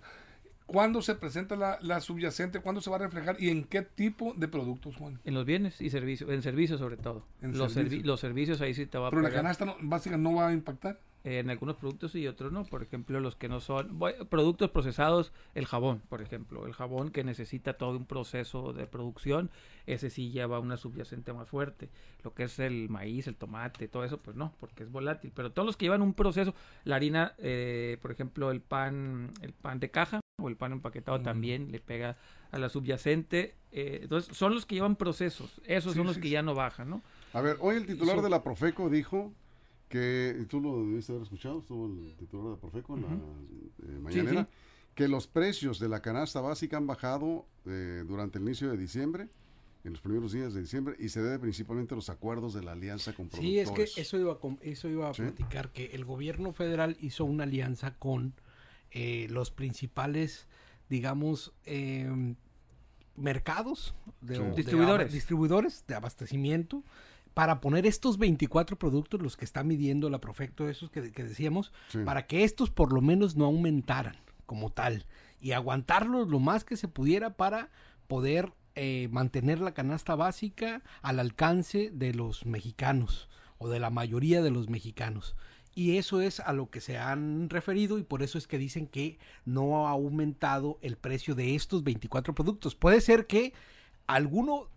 ¿cuándo 0.66 1.02
se 1.02 1.16
presenta 1.16 1.56
la, 1.56 1.80
la 1.82 2.02
subyacente? 2.02 2.60
¿Cuándo 2.60 2.82
se 2.82 2.90
va 2.90 2.98
a 2.98 3.00
reflejar? 3.00 3.38
¿Y 3.40 3.50
en 3.50 3.64
qué 3.64 3.82
tipo 3.82 4.34
de 4.36 4.48
productos, 4.48 4.96
Juan? 4.98 5.20
En 5.24 5.34
los 5.34 5.46
bienes 5.46 5.80
y 5.82 5.90
servicios, 5.90 6.30
en 6.30 6.42
servicios 6.42 6.80
sobre 6.80 6.98
todo. 6.98 7.26
En 7.42 7.58
los, 7.58 7.72
servi- 7.72 7.74
servicios. 7.76 8.06
los 8.06 8.20
servicios 8.20 8.62
ahí 8.62 8.74
sí 8.74 8.86
te 8.86 8.98
va 8.98 9.08
a 9.08 9.10
Pero 9.10 9.22
la 9.22 9.32
canasta 9.32 9.66
no- 9.66 9.78
básica 9.82 10.18
no 10.18 10.36
va 10.36 10.50
a 10.50 10.54
impactar. 10.54 11.00
Eh, 11.26 11.40
en 11.40 11.50
algunos 11.50 11.78
productos 11.78 12.16
y 12.16 12.28
otros 12.28 12.52
no. 12.52 12.66
Por 12.66 12.84
ejemplo, 12.84 13.20
los 13.22 13.38
que 13.38 13.48
no 13.48 13.62
son 13.62 13.98
productos 14.30 14.70
procesados, 14.72 15.32
el 15.56 15.66
jabón, 15.66 16.02
por 16.10 16.22
ejemplo. 16.22 16.66
El 16.68 16.74
jabón 16.74 17.12
que 17.12 17.24
necesita 17.24 17.74
todo 17.78 17.96
un 17.98 18.06
proceso 18.06 18.74
de 18.74 18.88
producción, 18.88 19.50
ese 19.86 20.10
sí 20.10 20.32
lleva 20.32 20.60
una 20.60 20.76
subyacente 20.76 21.32
más 21.32 21.48
fuerte. 21.48 21.90
Lo 22.26 22.34
que 22.34 22.44
es 22.44 22.60
el 22.60 22.90
maíz, 22.90 23.28
el 23.28 23.36
tomate, 23.38 23.88
todo 23.88 24.04
eso, 24.04 24.18
pues 24.18 24.36
no, 24.36 24.54
porque 24.60 24.84
es 24.84 24.92
volátil. 24.92 25.32
Pero 25.34 25.54
todos 25.54 25.66
los 25.66 25.78
que 25.78 25.86
llevan 25.86 26.02
un 26.02 26.14
proceso, 26.14 26.54
la 26.84 26.98
harina, 26.98 27.36
eh, 27.38 27.98
por 28.02 28.12
ejemplo, 28.12 28.52
el 28.52 28.60
pan, 28.60 29.32
el 29.42 29.54
pan 29.54 29.80
de 29.80 29.90
caja 29.92 30.20
o 30.42 30.50
el 30.50 30.58
pan 30.58 30.74
empaquetado 30.74 31.22
también 31.22 31.72
le 31.72 31.80
pega 31.80 32.18
a 32.52 32.58
la 32.60 32.68
subyacente. 32.68 33.56
eh, 33.76 34.02
entonces, 34.04 34.36
son 34.38 34.54
los 34.54 34.66
que 34.68 34.76
llevan 34.76 34.96
procesos. 34.98 35.60
Esos 35.66 35.94
Sí, 35.94 35.98
son 35.98 36.06
los 36.06 36.16
sí, 36.18 36.22
que 36.22 36.28
sí. 36.28 36.34
ya 36.34 36.44
no 36.44 36.54
bajan, 36.54 36.90
¿no? 36.92 37.02
A 37.34 37.42
ver, 37.42 37.58
hoy 37.60 37.78
el 37.78 37.88
titular 37.88 38.16
Eso- 38.18 38.24
de 38.24 38.30
la 38.30 38.44
Profeco 38.44 38.88
dijo 38.90 39.34
que, 39.94 40.46
tú 40.50 40.60
lo 40.60 40.86
debiste 40.88 41.12
haber 41.12 41.24
escuchado, 41.24 41.60
estuvo 41.60 41.86
el 41.86 42.16
titular 42.18 42.52
de 42.56 42.58
Profeco 42.58 42.96
en 42.96 43.02
la 43.04 43.10
eh, 43.10 44.00
mañanera, 44.00 44.44
sí. 44.50 44.58
que 44.96 45.08
los 45.08 45.28
precios 45.28 45.80
de 45.80 45.88
la 45.88 46.02
canasta 46.02 46.42
básica 46.42 46.78
han 46.78 46.88
bajado 46.88 47.46
eh, 47.68 48.04
durante 48.08 48.40
el 48.40 48.46
inicio 48.46 48.72
de 48.72 48.78
diciembre, 48.78 49.30
en 49.84 49.92
los 49.92 50.02
primeros 50.02 50.32
días 50.32 50.54
de 50.56 50.62
diciembre, 50.62 50.96
y 50.98 51.10
se 51.10 51.22
debe 51.22 51.38
principalmente 51.38 51.94
a 51.94 51.98
los 51.98 52.10
acuerdos 52.10 52.56
de 52.56 52.64
la 52.64 52.72
alianza 52.72 53.14
con 53.14 53.30
Sí, 53.30 53.60
es 53.60 53.66
productores. 53.66 53.94
que 53.94 54.02
eso 54.02 54.18
iba 54.18 54.34
a, 54.34 54.40
com- 54.40 54.58
eso 54.62 54.88
iba 54.90 55.10
a 55.10 55.14
Sí. 55.14 55.22
platicar, 55.22 55.72
que 55.72 55.86
el 55.94 56.06
gobierno 56.06 56.54
federal 56.54 56.98
hizo 57.00 57.24
una 57.26 57.44
alianza 57.44 57.94
con 58.00 58.34
eh, 58.92 59.28
los 59.30 59.52
principales, 59.52 60.48
digamos, 60.90 61.54
eh, 61.66 62.36
mercados, 63.16 63.94
de, 64.22 64.38
Sí. 64.38 64.42
de 64.42 64.52
Distribuidores. 64.56 65.06
aba- 65.06 65.14
distribuidores 65.14 65.84
de 65.88 65.96
abastecimiento 65.96 66.84
para 67.34 67.62
poner 67.62 67.86
estos 67.86 68.18
24 68.18 68.78
productos, 68.78 69.22
los 69.22 69.38
que 69.38 69.46
está 69.46 69.64
midiendo 69.64 70.10
la 70.10 70.20
Profecto, 70.22 70.70
esos 70.70 70.90
que, 70.92 71.12
que 71.12 71.24
decíamos, 71.24 71.72
Sí. 71.90 72.00
para 72.06 72.28
que 72.28 72.44
estos 72.44 72.70
por 72.70 72.94
lo 72.94 73.02
menos 73.02 73.36
no 73.36 73.46
aumentaran 73.46 74.16
como 74.46 74.70
tal 74.70 75.06
y 75.42 75.52
aguantarlos 75.52 76.28
lo 76.30 76.40
más 76.40 76.64
que 76.64 76.78
se 76.78 76.88
pudiera 76.88 77.36
para 77.36 77.70
poder 78.08 78.54
eh, 78.76 79.08
mantener 79.12 79.60
la 79.60 79.74
canasta 79.74 80.16
básica 80.16 80.82
al 81.02 81.20
alcance 81.20 81.90
de 81.94 82.14
los 82.14 82.46
mexicanos 82.46 83.30
o 83.58 83.70
de 83.70 83.80
la 83.80 83.90
mayoría 83.90 84.42
de 84.42 84.52
los 84.52 84.70
mexicanos. 84.70 85.36
Y 85.76 85.98
eso 85.98 86.22
es 86.22 86.40
a 86.40 86.54
lo 86.54 86.70
que 86.70 86.82
se 86.82 86.98
han 87.00 87.50
referido 87.50 87.98
y 87.98 88.04
por 88.04 88.22
eso 88.22 88.38
es 88.38 88.46
que 88.48 88.58
dicen 88.60 88.86
que 88.88 89.18
no 89.46 89.88
ha 89.88 89.92
aumentado 89.92 90.78
el 90.82 90.98
precio 90.98 91.34
de 91.34 91.56
estos 91.56 91.84
24 91.84 92.36
productos. 92.36 92.76
Puede 92.76 93.02
ser 93.02 93.26
que 93.26 93.54
alguno 94.08 94.70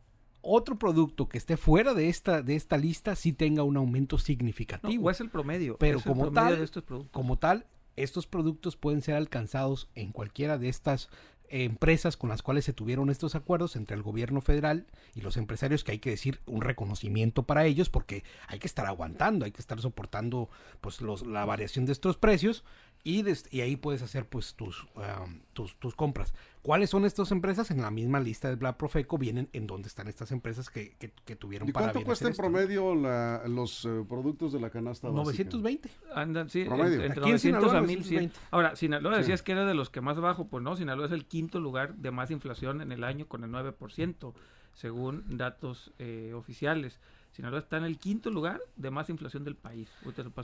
otro 0.48 0.78
producto 0.78 1.28
que 1.28 1.38
esté 1.38 1.56
fuera 1.56 1.92
de 1.94 2.08
esta 2.08 2.42
de 2.42 2.54
esta 2.56 2.76
lista 2.78 3.16
sí 3.16 3.32
tenga 3.32 3.62
un 3.64 3.76
aumento 3.76 4.16
No, 4.16 4.22
significativo. 4.22 5.06
o 5.06 5.10
es 5.10 5.20
el 5.20 5.30
promedio. 5.30 5.76
Pero 5.78 6.00
como 6.00 6.22
promedio 6.30 6.48
tal- 6.50 6.58
de 6.58 6.64
estos 6.64 6.82
productos. 6.84 7.12
Como 7.12 7.38
tal, 7.38 7.66
estos 7.96 8.26
productos 8.26 8.76
pueden 8.76 9.02
ser 9.02 9.14
alcanzados 9.16 9.88
en 9.94 10.12
cualquiera 10.12 10.58
de 10.58 10.68
estas 10.68 11.08
empresas 11.48 12.16
con 12.16 12.28
las 12.28 12.42
cuales 12.42 12.64
se 12.64 12.72
tuvieron 12.72 13.08
estos 13.08 13.34
acuerdos 13.36 13.76
entre 13.76 13.94
el 13.96 14.02
gobierno 14.02 14.40
federal 14.40 14.86
y 15.14 15.20
los 15.20 15.36
empresarios, 15.36 15.84
que 15.84 15.92
hay 15.92 15.98
que 16.00 16.10
decir 16.10 16.40
un 16.46 16.60
reconocimiento 16.60 17.44
para 17.44 17.64
ellos, 17.66 17.88
porque 17.88 18.24
hay 18.48 18.58
que 18.58 18.66
estar 18.66 18.84
aguantando, 18.86 19.44
hay 19.44 19.52
que 19.52 19.60
estar 19.60 19.80
soportando 19.80 20.48
pues 20.80 21.00
los, 21.00 21.24
la 21.24 21.44
variación 21.44 21.86
de 21.86 21.92
estos 21.92 22.16
precios 22.16 22.64
y, 23.04 23.22
des- 23.22 23.46
y 23.52 23.60
ahí 23.60 23.76
puedes 23.76 24.02
hacer 24.02 24.28
pues 24.28 24.54
tus, 24.54 24.82
um, 24.96 25.40
tus, 25.52 25.76
tus 25.78 25.94
compras. 25.94 26.34
¿Cuáles 26.62 26.90
son 26.90 27.04
estas 27.04 27.30
empresas? 27.30 27.70
En 27.70 27.80
la 27.80 27.90
misma 27.92 28.18
lista 28.18 28.48
del 28.48 28.56
Black 28.56 28.76
Profeco 28.76 29.16
vienen 29.18 29.48
en 29.52 29.68
dónde 29.68 29.86
están 29.86 30.08
estas 30.08 30.32
empresas 30.32 30.68
que, 30.68 30.96
que, 30.98 31.12
que 31.24 31.36
tuvieron 31.36 31.68
¿Y 31.68 31.72
para 31.72 31.92
cuánto 31.92 32.04
cuesta 32.04 32.24
en 32.26 32.32
esto. 32.32 32.42
promedio 32.42 32.94
la- 32.96 33.42
los 33.46 33.84
eh, 33.84 34.04
productos 34.08 34.52
de 34.52 34.58
la 34.60 34.70
canasta 34.70 35.08
básica? 35.08 35.44
920. 35.50 35.90
Andan, 36.14 36.50
sí, 36.50 36.64
Promedio. 36.64 36.94
en- 36.96 37.02
entre 37.06 37.20
Aquí 37.22 37.30
en 37.30 37.36
900 37.36 37.40
Sinaloa, 37.40 37.78
a 37.78 37.82
1100. 37.82 38.14
920. 38.24 38.40
Ahora, 38.50 38.74
Sinaloa 38.76 39.14
Sí. 39.14 39.18
decías 39.20 39.42
que 39.42 39.52
era 39.52 39.64
de 39.64 39.74
los 39.74 39.90
que 39.90 40.00
más 40.00 40.18
bajo, 40.18 40.48
pues 40.48 40.64
no, 40.64 40.74
Sinaloa 40.76 41.06
es 41.06 41.12
el 41.12 41.26
quinto 41.26 41.60
lugar 41.60 41.94
de 41.94 42.10
más 42.10 42.32
inflación 42.32 42.80
en 42.80 42.90
el 42.90 43.04
año 43.04 43.28
con 43.28 43.44
el 43.44 43.50
9%, 43.50 44.34
según 44.74 45.36
datos 45.36 45.92
eh, 45.98 46.32
oficiales. 46.34 46.98
Sinaloa 47.36 47.58
está 47.58 47.76
en 47.76 47.84
el 47.84 47.98
quinto 47.98 48.30
lugar 48.30 48.62
de 48.76 48.90
más 48.90 49.10
inflación 49.10 49.44
del 49.44 49.56
país. 49.56 49.90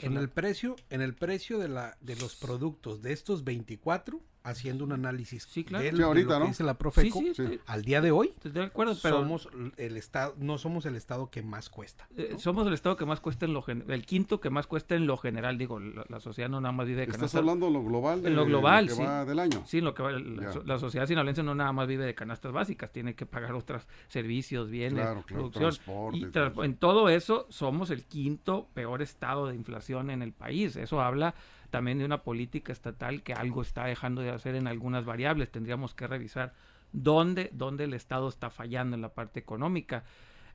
En 0.03 0.19
el 0.19 0.29
precio, 0.29 0.77
en 0.91 1.01
el 1.01 1.15
precio 1.15 1.59
de 1.59 1.69
la 1.69 1.97
de 2.03 2.17
los 2.17 2.37
productos 2.37 3.01
de 3.01 3.15
estos 3.15 3.45
24, 3.45 4.21
haciendo 4.45 4.85
un 4.85 4.93
análisis 4.93 5.45
Sí, 5.45 5.65
claro. 5.65 5.85
de, 5.85 5.91
Sí, 5.91 5.97
de 5.97 6.03
ahorita, 6.05 6.29
lo 6.29 6.35
que 6.35 6.41
¿no? 6.41 6.47
dice 6.49 6.65
la 6.65 6.73
Sí, 6.73 6.79
Profeco, 6.79 7.21
sí, 7.35 7.61
al 7.67 7.83
día 7.85 8.01
de 8.01 8.11
hoy 8.11 8.29
estoy 8.35 8.51
de 8.53 8.63
acuerdo, 8.65 8.97
pero 9.03 9.19
somos 9.21 9.49
el 9.77 9.97
estado, 9.97 10.35
no 10.39 10.59
somos 10.59 10.85
el 10.87 10.97
estado 10.97 11.31
que 11.31 11.43
más 11.43 11.69
cuesta. 11.71 12.09
eh, 12.17 12.35
somos 12.39 12.67
el 12.67 12.73
estado 12.75 12.97
que 12.97 13.05
más 13.07 13.21
cuesta 13.21 13.47
en 13.47 13.53
lo 13.55 13.63
gen- 13.63 13.85
el 13.89 14.05
quinto 14.05 14.41
que 14.41 14.51
más 14.51 14.67
cuesta 14.67 14.95
en 14.95 15.07
lo 15.07 15.17
general, 15.17 15.59
digo, 15.59 15.79
la, 15.79 16.05
la 16.09 16.21
sociedad 16.21 16.49
no 16.51 16.61
nada 16.61 16.73
más 16.73 16.87
vive 16.87 16.99
de 16.99 17.03
Estás 17.05 17.17
canasta. 17.19 17.39
hablando 17.39 17.67
de 17.67 17.73
lo 17.73 17.85
global, 17.85 18.23
de 18.23 18.29
En 18.29 18.37
lo 18.37 18.45
global, 18.45 18.87
que 18.89 18.95
sí. 18.95 19.03
va 19.03 19.25
del 19.25 19.39
año. 19.39 19.63
Sí, 19.67 19.81
lo 19.81 19.95
que 19.95 20.03
va- 20.03 20.13
la, 20.13 20.79
sociedad 20.79 21.07
sinaloense 21.07 21.43
no 21.43 21.55
nada 21.55 21.73
más 21.73 21.87
vive 21.87 22.05
de 22.05 22.15
canastas 22.15 22.53
básicas, 22.53 22.91
tiene 22.93 23.15
que 23.15 23.27
pagar 23.27 23.53
otros 23.55 23.87
servicios, 24.09 24.71
bienes, 24.71 24.95
Claro, 25.05 25.23
claro, 25.23 25.51
producción. 25.51 25.63
transporte 25.71 26.19
Y 26.19 26.23
y 26.23 26.27
tra- 26.27 26.53
todo. 26.53 26.65
en 26.65 26.77
todo 26.77 27.09
eso 27.09 27.47
somos 27.51 27.91
el 27.91 28.05
quinto 28.05 28.69
peor 28.75 29.03
estado 29.03 29.47
de 29.47 29.55
inflación 29.55 30.11
en 30.11 30.23
el 30.23 30.33
país. 30.33 30.77
Eso 30.77 31.01
habla 31.01 31.35
también 31.73 31.99
de 31.99 32.05
una 32.05 32.23
política 32.23 32.73
estatal 32.73 33.23
que 33.25 33.33
algo 33.33 33.63
está 33.63 33.87
dejando 33.87 34.23
de 34.23 34.31
hacer 34.31 34.55
en 34.55 34.69
algunas 34.69 35.05
variables. 35.05 35.51
Tendríamos 35.51 35.95
que 35.95 36.07
revisar 36.07 36.53
dónde, 36.93 37.51
dónde 37.53 37.85
el 37.85 37.95
Estado 37.95 38.29
está 38.29 38.51
fallando 38.51 38.95
en 38.95 39.03
la 39.03 39.09
parte 39.09 39.41
económica. 39.41 40.05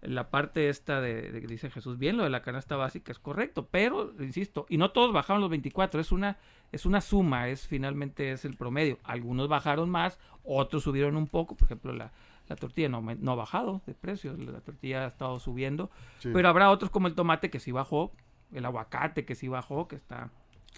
La 0.02 0.30
parte 0.30 0.70
esta 0.70 1.02
de, 1.02 1.32
dice 1.42 1.72
Jesús, 1.72 1.98
bien, 1.98 2.16
lo 2.18 2.24
de 2.24 2.30
la 2.30 2.44
canasta 2.44 2.76
básica 2.76 3.12
es 3.12 3.18
correcto, 3.18 3.68
pero, 3.72 4.14
insisto, 4.20 4.68
y 4.70 4.78
no 4.78 4.92
todos 4.92 5.12
bajaron 5.12 5.42
los 5.42 5.50
24, 5.50 6.00
es 6.00 6.12
una, 6.12 6.38
es 6.72 6.86
una 6.86 7.02
suma, 7.02 7.50
es 7.50 7.68
finalmente 7.68 8.32
es 8.32 8.46
el 8.46 8.56
promedio. 8.56 9.00
Algunos 9.04 9.48
bajaron 9.50 9.90
más, 9.90 10.20
otros 10.44 10.84
subieron 10.84 11.18
un 11.18 11.26
poco, 11.28 11.56
por 11.58 11.66
ejemplo, 11.66 11.94
la, 11.94 12.12
la 12.48 12.56
tortilla 12.56 12.90
no, 12.90 13.02
no 13.02 13.32
ha 13.32 13.36
bajado 13.36 13.82
de 13.88 13.96
precio, 13.96 14.38
la 14.38 14.62
tortilla 14.62 15.04
ha 15.06 15.08
estado 15.08 15.40
subiendo, 15.40 15.90
Sí. 16.20 16.30
pero 16.32 16.48
habrá 16.48 16.70
otros 16.70 16.92
como 16.92 17.08
el 17.08 17.16
tomate 17.16 17.50
que 17.50 17.60
sí 17.60 17.72
bajó, 17.72 18.12
el 18.54 18.66
aguacate 18.66 19.26
que 19.26 19.34
sí 19.34 19.48
bajó, 19.48 19.88
que 19.88 19.96
está... 19.96 20.30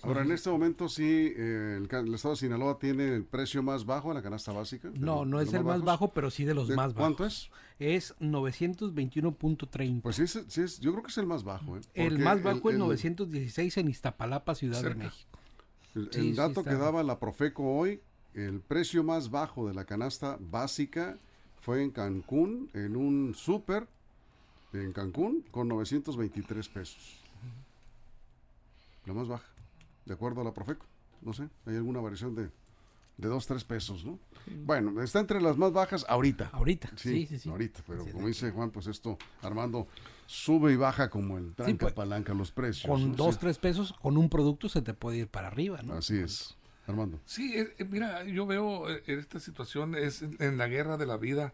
Ahora, 0.02 0.22
en 0.22 0.32
este 0.32 0.50
momento 0.50 0.88
sí, 0.88 1.34
eh, 1.36 1.78
el, 1.78 2.14
estado 2.14 2.34
de 2.34 2.40
Sinaloa 2.40 2.80
tiene 2.80 3.14
el 3.14 3.26
precio 3.26 3.62
más 3.62 3.86
bajo 3.86 4.10
en 4.10 4.16
la 4.16 4.22
canasta 4.22 4.54
básica. 4.54 4.90
de 4.90 4.98
No, 4.98 5.26
no 5.26 5.40
de 5.40 5.44
es 5.46 5.54
el 5.54 5.64
más 5.66 5.82
bajo, 5.84 6.14
pero 6.14 6.32
sí 6.32 6.46
de 6.46 6.54
los 6.54 6.70
¿De 6.70 6.76
más 6.76 6.94
bajos. 6.94 7.16
¿Cuánto 7.18 7.26
es? 7.26 7.50
Es 7.80 8.16
921.30. 8.20 10.02
Pues 10.02 10.16
sí, 10.16 10.24
es, 10.24 10.40
sí 10.48 10.62
es- 10.62 10.80
yo 10.80 10.92
creo 10.92 11.04
que 11.04 11.12
es 11.12 11.18
el 11.18 11.26
más 11.28 11.44
bajo. 11.44 11.78
¿eh? 11.78 11.82
el 11.96 12.20
más 12.20 12.42
bajo 12.42 12.70
es 12.70 12.76
el- 12.76 12.80
916 12.80 13.78
en 13.78 13.90
Iztapalapa, 13.90 14.56
Ciudad 14.56 14.80
Cerca. 14.80 14.98
de 15.00 15.06
México. 15.06 15.40
El, 15.96 16.10
sí 16.14 16.34
dato 16.34 16.64
que 16.64 16.76
daba 16.76 17.04
la 17.04 17.20
Profeco 17.20 17.64
hoy, 17.78 18.00
el 18.36 18.62
precio 18.62 19.04
más 19.04 19.30
bajo 19.30 19.68
de 19.68 19.74
la 19.74 19.84
canasta 19.86 20.38
básica 20.40 21.18
fue 21.60 21.84
en 21.84 21.92
Cancún, 21.92 22.70
en 22.74 22.96
un 22.96 23.34
súper 23.36 23.88
en 24.72 24.94
Cancún, 24.94 25.44
con 25.52 25.68
923 25.68 26.70
pesos. 26.70 27.20
La 29.06 29.14
más 29.14 29.28
baja, 29.28 29.49
de 30.10 30.16
acuerdo 30.16 30.42
a 30.42 30.44
la 30.44 30.54
Profeco. 30.54 30.86
No 31.22 31.34
sé, 31.34 31.48
hay 31.68 31.76
alguna 31.76 32.00
variación 32.02 32.34
de, 32.34 32.50
de 33.18 33.28
2, 33.28 33.46
3 33.46 33.64
pesos, 33.64 34.04
¿no? 34.06 34.20
Bueno, 34.66 35.02
está 35.04 35.20
entre 35.20 35.40
las 35.40 35.56
más 35.56 35.72
bajas 35.72 36.04
ahorita. 36.10 36.50
Ahorita, 36.52 36.90
Sí, 36.96 37.28
sí, 37.28 37.28
sí, 37.28 37.40
sí. 37.40 37.50
ahorita, 37.50 37.82
pero 37.86 38.04
Sí, 38.06 38.12
como 38.12 38.28
dice 38.28 38.50
Juan, 38.52 38.72
pues 38.72 38.88
esto, 38.88 39.18
Armando, 39.44 39.88
sube 40.26 40.74
y 40.74 40.78
baja 40.78 41.10
como 41.12 41.38
el 41.38 41.54
tranca 41.54 41.78
pues, 41.86 41.94
palanca 41.94 42.34
los 42.34 42.52
precios. 42.52 42.90
Con 42.92 43.12
¿no? 43.12 43.16
dos, 43.18 43.36
Sí, 43.36 43.42
tres 43.42 43.60
pesos, 43.60 43.94
con 44.02 44.18
un 44.18 44.30
producto 44.30 44.68
se 44.68 44.82
te 44.82 44.94
puede 44.96 45.18
ir 45.20 45.28
para 45.28 45.48
arriba, 45.48 45.82
¿no? 45.84 45.94
Así 45.94 46.18
es, 46.18 46.58
Armando. 46.88 47.20
Sí, 47.26 47.54
eh, 47.56 47.76
eh, 47.78 47.86
mira, 47.86 48.24
yo 48.24 48.48
veo 48.48 48.90
eh, 48.90 49.04
en 49.06 49.20
esta 49.20 49.40
situación, 49.40 49.94
es 49.94 50.24
en- 50.24 50.38
en 50.40 50.58
la 50.58 50.68
guerra 50.68 50.98
de 50.98 51.06
la 51.06 51.18
vida, 51.18 51.54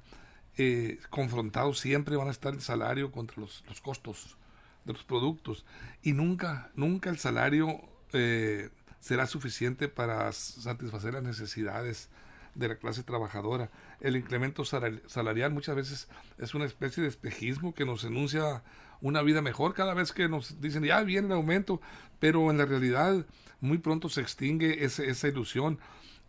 eh, 0.58 1.00
confrontados 1.10 1.80
siempre 1.80 2.16
van 2.16 2.30
a 2.30 2.32
estar 2.32 2.54
el 2.54 2.62
salario 2.62 3.12
contra 3.12 3.42
los, 3.42 3.66
los 3.68 3.82
costos 3.82 4.38
de 4.86 4.94
los 4.94 5.04
productos. 5.04 5.66
Y 6.04 6.14
nunca, 6.14 6.72
nunca 6.76 7.10
el 7.10 7.18
salario 7.18 7.82
eh, 8.16 8.70
será 9.00 9.28
suficiente 9.28 9.88
para 9.88 10.32
satisfacer 10.32 11.14
las 11.14 11.24
necesidades 11.24 12.10
de 12.56 12.70
la 12.70 12.76
clase 12.78 13.04
trabajadora. 13.04 13.70
El 14.00 14.16
incremento 14.16 14.64
salari- 14.64 15.02
salarial 15.08 15.52
muchas 15.52 15.76
veces 15.76 16.08
es 16.38 16.56
una 16.56 16.66
especie 16.66 17.04
de 17.04 17.10
espejismo 17.10 17.74
que 17.74 17.86
nos 17.86 18.04
enuncia 18.04 18.64
una 19.02 19.22
vida 19.22 19.42
mejor 19.42 19.74
cada 19.74 19.94
vez 19.94 20.14
que 20.14 20.30
nos 20.30 20.62
dicen 20.62 20.84
ya 20.84 21.04
viene 21.04 21.28
el 21.28 21.34
aumento, 21.34 21.82
pero 22.20 22.50
en 22.50 22.58
la 22.58 22.66
realidad 22.66 23.26
muy 23.60 23.78
pronto 23.78 24.10
se 24.10 24.22
extingue 24.22 24.86
esa 24.86 25.28
ilusión. 25.28 25.80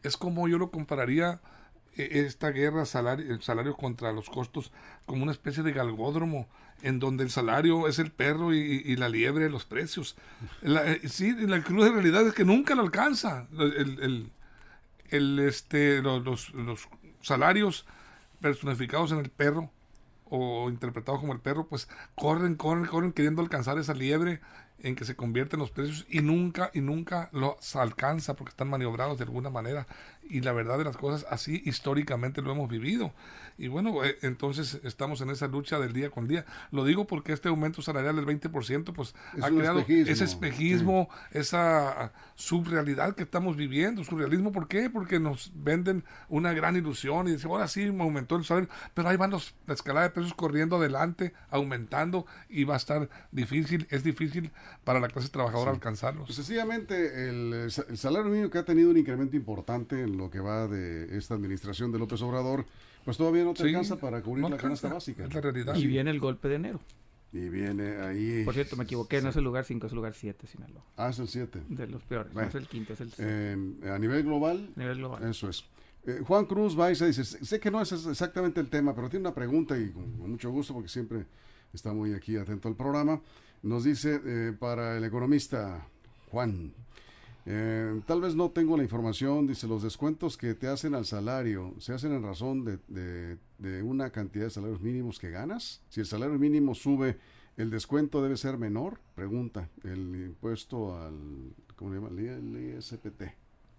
Es 0.02 0.16
como 0.16 0.48
yo 0.48 0.58
lo 0.58 0.70
compararía 0.70 1.40
eh, 1.96 2.26
esta 2.26 2.50
guerra 2.50 2.84
salario, 2.84 3.32
el 3.32 3.42
salario 3.42 3.76
contra 3.76 4.12
los 4.12 4.28
costos 4.28 4.72
como 5.06 5.22
una 5.22 5.32
especie 5.32 5.62
de 5.62 5.72
galgódromo 5.72 6.48
en 6.82 6.98
donde 6.98 7.24
el 7.24 7.30
salario 7.30 7.88
es 7.88 7.98
el 7.98 8.12
perro 8.12 8.54
y, 8.54 8.82
la 8.96 9.08
liebre 9.08 9.48
los 9.50 9.64
precios. 9.64 10.16
La, 10.62 10.90
eh, 10.92 11.08
sí, 11.08 11.34
la 11.34 11.62
cruda 11.62 11.90
realidad 11.90 12.26
es 12.26 12.34
que 12.34 12.44
nunca 12.44 12.74
lo 12.74 12.82
alcanza. 12.82 13.48
El, 13.52 14.32
el- 15.10 15.38
este, 15.38 16.02
lo- 16.02 16.20
los, 16.20 16.52
los 16.54 16.88
salarios 17.20 17.86
personificados 18.40 19.12
en 19.12 19.18
el 19.18 19.30
perro 19.30 19.70
o 20.28 20.68
interpretados 20.70 21.20
como 21.20 21.32
el 21.32 21.40
perro, 21.40 21.68
pues 21.68 21.88
corren, 22.16 22.56
corren, 22.56 22.86
corren 22.86 23.12
queriendo 23.12 23.42
alcanzar 23.42 23.78
esa 23.78 23.94
liebre 23.94 24.40
en 24.80 24.96
que 24.96 25.04
se 25.04 25.16
convierten 25.16 25.60
los 25.60 25.70
precios 25.70 26.04
y 26.10 26.20
nunca, 26.20 26.70
y 26.74 26.80
nunca 26.80 27.30
los 27.32 27.76
alcanza 27.76 28.34
porque 28.34 28.50
están 28.50 28.68
maniobrados 28.68 29.18
de 29.18 29.24
alguna 29.24 29.50
manera. 29.50 29.86
Y 30.30 30.40
la 30.40 30.52
verdad 30.52 30.78
de 30.78 30.84
las 30.84 30.96
cosas, 30.96 31.26
así 31.30 31.62
históricamente 31.64 32.42
lo 32.42 32.52
hemos 32.52 32.68
vivido. 32.68 33.12
Y 33.58 33.68
bueno, 33.68 34.04
eh, 34.04 34.18
entonces 34.22 34.80
estamos 34.84 35.20
en 35.22 35.30
esa 35.30 35.46
lucha 35.46 35.78
del 35.78 35.92
día 35.92 36.10
con 36.10 36.28
día. 36.28 36.44
Lo 36.70 36.84
digo 36.84 37.06
porque 37.06 37.32
este 37.32 37.48
aumento 37.48 37.80
salarial 37.80 38.16
del 38.16 38.26
20%, 38.26 38.92
pues 38.92 39.14
Es 39.36 39.42
ha 39.42 39.48
creado 39.48 39.80
espejismo, 39.80 40.12
ese 40.12 40.24
espejismo, 40.24 41.08
esa 41.32 42.12
subrealidad 42.34 43.14
que 43.14 43.22
estamos 43.22 43.56
viviendo. 43.56 44.04
¿Surrealismo 44.04 44.52
por 44.52 44.68
qué? 44.68 44.90
Porque 44.90 45.18
nos 45.18 45.52
venden 45.54 46.04
una 46.28 46.52
gran 46.52 46.76
ilusión 46.76 47.28
y 47.28 47.32
dicen, 47.32 47.50
ahora 47.50 47.68
sí 47.68 47.90
me 47.90 48.02
aumentó 48.02 48.36
el 48.36 48.44
salario, 48.44 48.68
pero 48.92 49.08
ahí 49.08 49.16
van 49.16 49.30
los, 49.30 49.54
la 49.66 49.74
escalada 49.74 50.08
de 50.08 50.12
precios 50.12 50.34
corriendo 50.34 50.76
adelante, 50.76 51.32
aumentando 51.50 52.26
y 52.48 52.64
va 52.64 52.74
a 52.74 52.78
estar 52.78 53.08
difícil, 53.32 53.86
es 53.90 54.04
difícil 54.04 54.50
para 54.84 55.00
la 55.00 55.08
clase 55.08 55.30
trabajadora 55.30 55.70
alcanzarlos. 55.70 56.26
Pues 56.26 56.36
sencillamente 56.36 57.28
el, 57.28 57.70
el 57.88 57.98
salario 57.98 58.30
mínimo 58.30 58.50
que 58.50 58.58
ha 58.58 58.64
tenido 58.64 58.90
un 58.90 58.98
incremento 58.98 59.36
importante 59.36 60.02
en 60.02 60.15
lo 60.16 60.30
que 60.30 60.40
va 60.40 60.66
de 60.68 61.16
esta 61.16 61.34
administración 61.34 61.92
de 61.92 61.98
López 61.98 62.20
Obrador, 62.22 62.64
pues 63.04 63.16
todavía 63.16 63.44
no 63.44 63.52
te 63.54 63.62
Sí, 63.62 63.68
alcanza 63.68 63.96
para 63.96 64.20
cubrir 64.22 64.42
no 64.42 64.48
la 64.48 64.56
canasta 64.56 64.92
básica. 64.92 65.24
es 65.24 65.34
la 65.34 65.40
realidad. 65.40 65.76
Y 65.76 65.86
viene 65.86 66.10
el 66.10 66.20
golpe 66.20 66.48
de 66.48 66.54
enero. 66.56 66.80
Y 67.32 67.48
viene 67.48 67.96
ahí. 67.98 68.44
Por 68.44 68.54
cierto, 68.54 68.76
me 68.76 68.84
equivoqué, 68.84 69.20
no 69.20 69.28
es 69.28 69.36
el 69.36 69.44
lugar 69.44 69.64
5, 69.64 69.86
es 69.86 69.92
el 69.92 69.96
lugar 69.96 70.14
7, 70.14 70.46
Sinaloa. 70.46 70.82
Ah, 70.96 71.10
es 71.10 71.18
el 71.18 71.28
7. 71.28 71.60
De 71.68 71.86
los 71.86 72.02
peores, 72.04 72.32
Bueno. 72.32 72.46
no 72.46 72.48
es 72.50 72.54
el 72.54 72.68
quinto, 72.68 72.94
es 72.94 73.00
el 73.00 73.12
Eh, 73.18 73.56
a 73.92 73.98
nivel 73.98 74.22
global, 74.22 74.70
a 74.76 74.80
nivel 74.80 74.98
global. 74.98 75.28
eso 75.28 75.48
es. 75.48 75.64
Eh, 76.06 76.20
Juan 76.24 76.46
Cruz 76.46 76.76
Baiza 76.76 77.04
dice, 77.06 77.24
sé 77.24 77.58
que 77.60 77.70
no 77.70 77.82
es 77.82 77.90
exactamente 77.92 78.60
el 78.60 78.68
tema, 78.70 78.94
pero 78.94 79.08
tiene 79.10 79.26
una 79.26 79.34
pregunta 79.34 79.76
y 79.76 79.90
con, 79.90 80.12
con 80.18 80.30
mucho 80.30 80.50
gusto 80.50 80.72
porque 80.72 80.88
siempre 80.88 81.26
está 81.74 81.92
muy 81.92 82.14
aquí 82.14 82.36
atento 82.36 82.68
al 82.68 82.76
programa. 82.76 83.20
Nos 83.62 83.84
dice 83.84 84.20
eh, 84.24 84.52
para 84.58 84.96
el 84.96 85.04
economista 85.04 85.86
Juan, 86.30 86.72
eh, 87.46 88.00
tal 88.06 88.20
vez 88.20 88.34
no 88.34 88.50
tengo 88.50 88.76
la 88.76 88.82
información, 88.82 89.46
dice, 89.46 89.66
los 89.68 89.82
descuentos 89.82 90.36
que 90.36 90.54
te 90.54 90.66
hacen 90.68 90.94
al 90.94 91.06
salario, 91.06 91.74
¿se 91.78 91.92
hacen 91.94 92.12
en 92.12 92.22
razón 92.22 92.64
de, 92.64 92.78
de- 92.88 93.38
de 93.58 93.82
una 93.82 94.10
cantidad 94.10 94.44
de 94.44 94.50
salarios 94.50 94.80
mínimos 94.82 95.18
que 95.18 95.30
ganas? 95.30 95.80
Si 95.88 96.00
el 96.00 96.06
salario 96.06 96.38
mínimo 96.38 96.74
sube, 96.74 97.18
¿el 97.56 97.70
descuento 97.70 98.22
debe 98.22 98.36
ser 98.36 98.58
menor? 98.58 98.98
Pregunta, 99.14 99.68
el 99.84 100.14
impuesto 100.26 100.98
al, 101.00 101.54
¿cómo 101.76 101.90
se 101.90 101.96
llama? 102.00 102.08
El 102.20 102.74
ISPT. 102.76 103.22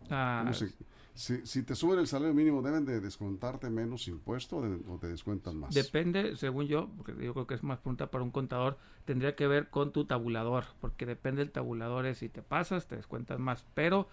Ah, 0.09 0.39
¿Cómo 0.41 0.53
se- 0.53 0.71
si, 1.15 1.45
si 1.47 1.63
te 1.63 1.73
suben 1.75 1.99
el 1.99 2.07
salario 2.07 2.33
mínimo, 2.33 2.61
¿deben 2.61 2.85
de 2.85 2.99
descontarte 3.01 3.69
menos 3.69 4.07
impuesto 4.07 4.57
o, 4.57 4.61
de- 4.61 4.79
o 4.87 4.97
te 4.99 5.07
descuentan 5.07 5.57
más? 5.57 5.73
Depende, 5.73 6.35
según 6.35 6.67
yo, 6.67 6.89
porque 6.95 7.13
yo 7.23 7.33
creo 7.33 7.47
que 7.47 7.55
es 7.55 7.63
más 7.63 7.79
pregunta 7.79 8.07
para 8.11 8.23
un 8.23 8.31
contador, 8.31 8.77
tendría 9.05 9.35
que 9.35 9.47
ver 9.47 9.69
con 9.69 9.91
tu 9.91 10.05
tabulador, 10.05 10.65
porque 10.79 11.05
depende 11.05 11.39
del 11.39 11.51
tabulador, 11.51 12.05
es 12.05 12.19
si 12.19 12.29
te 12.29 12.41
pasas, 12.41 12.87
te 12.87 12.95
descuentas 12.95 13.39
más, 13.39 13.65
pero 13.73 14.07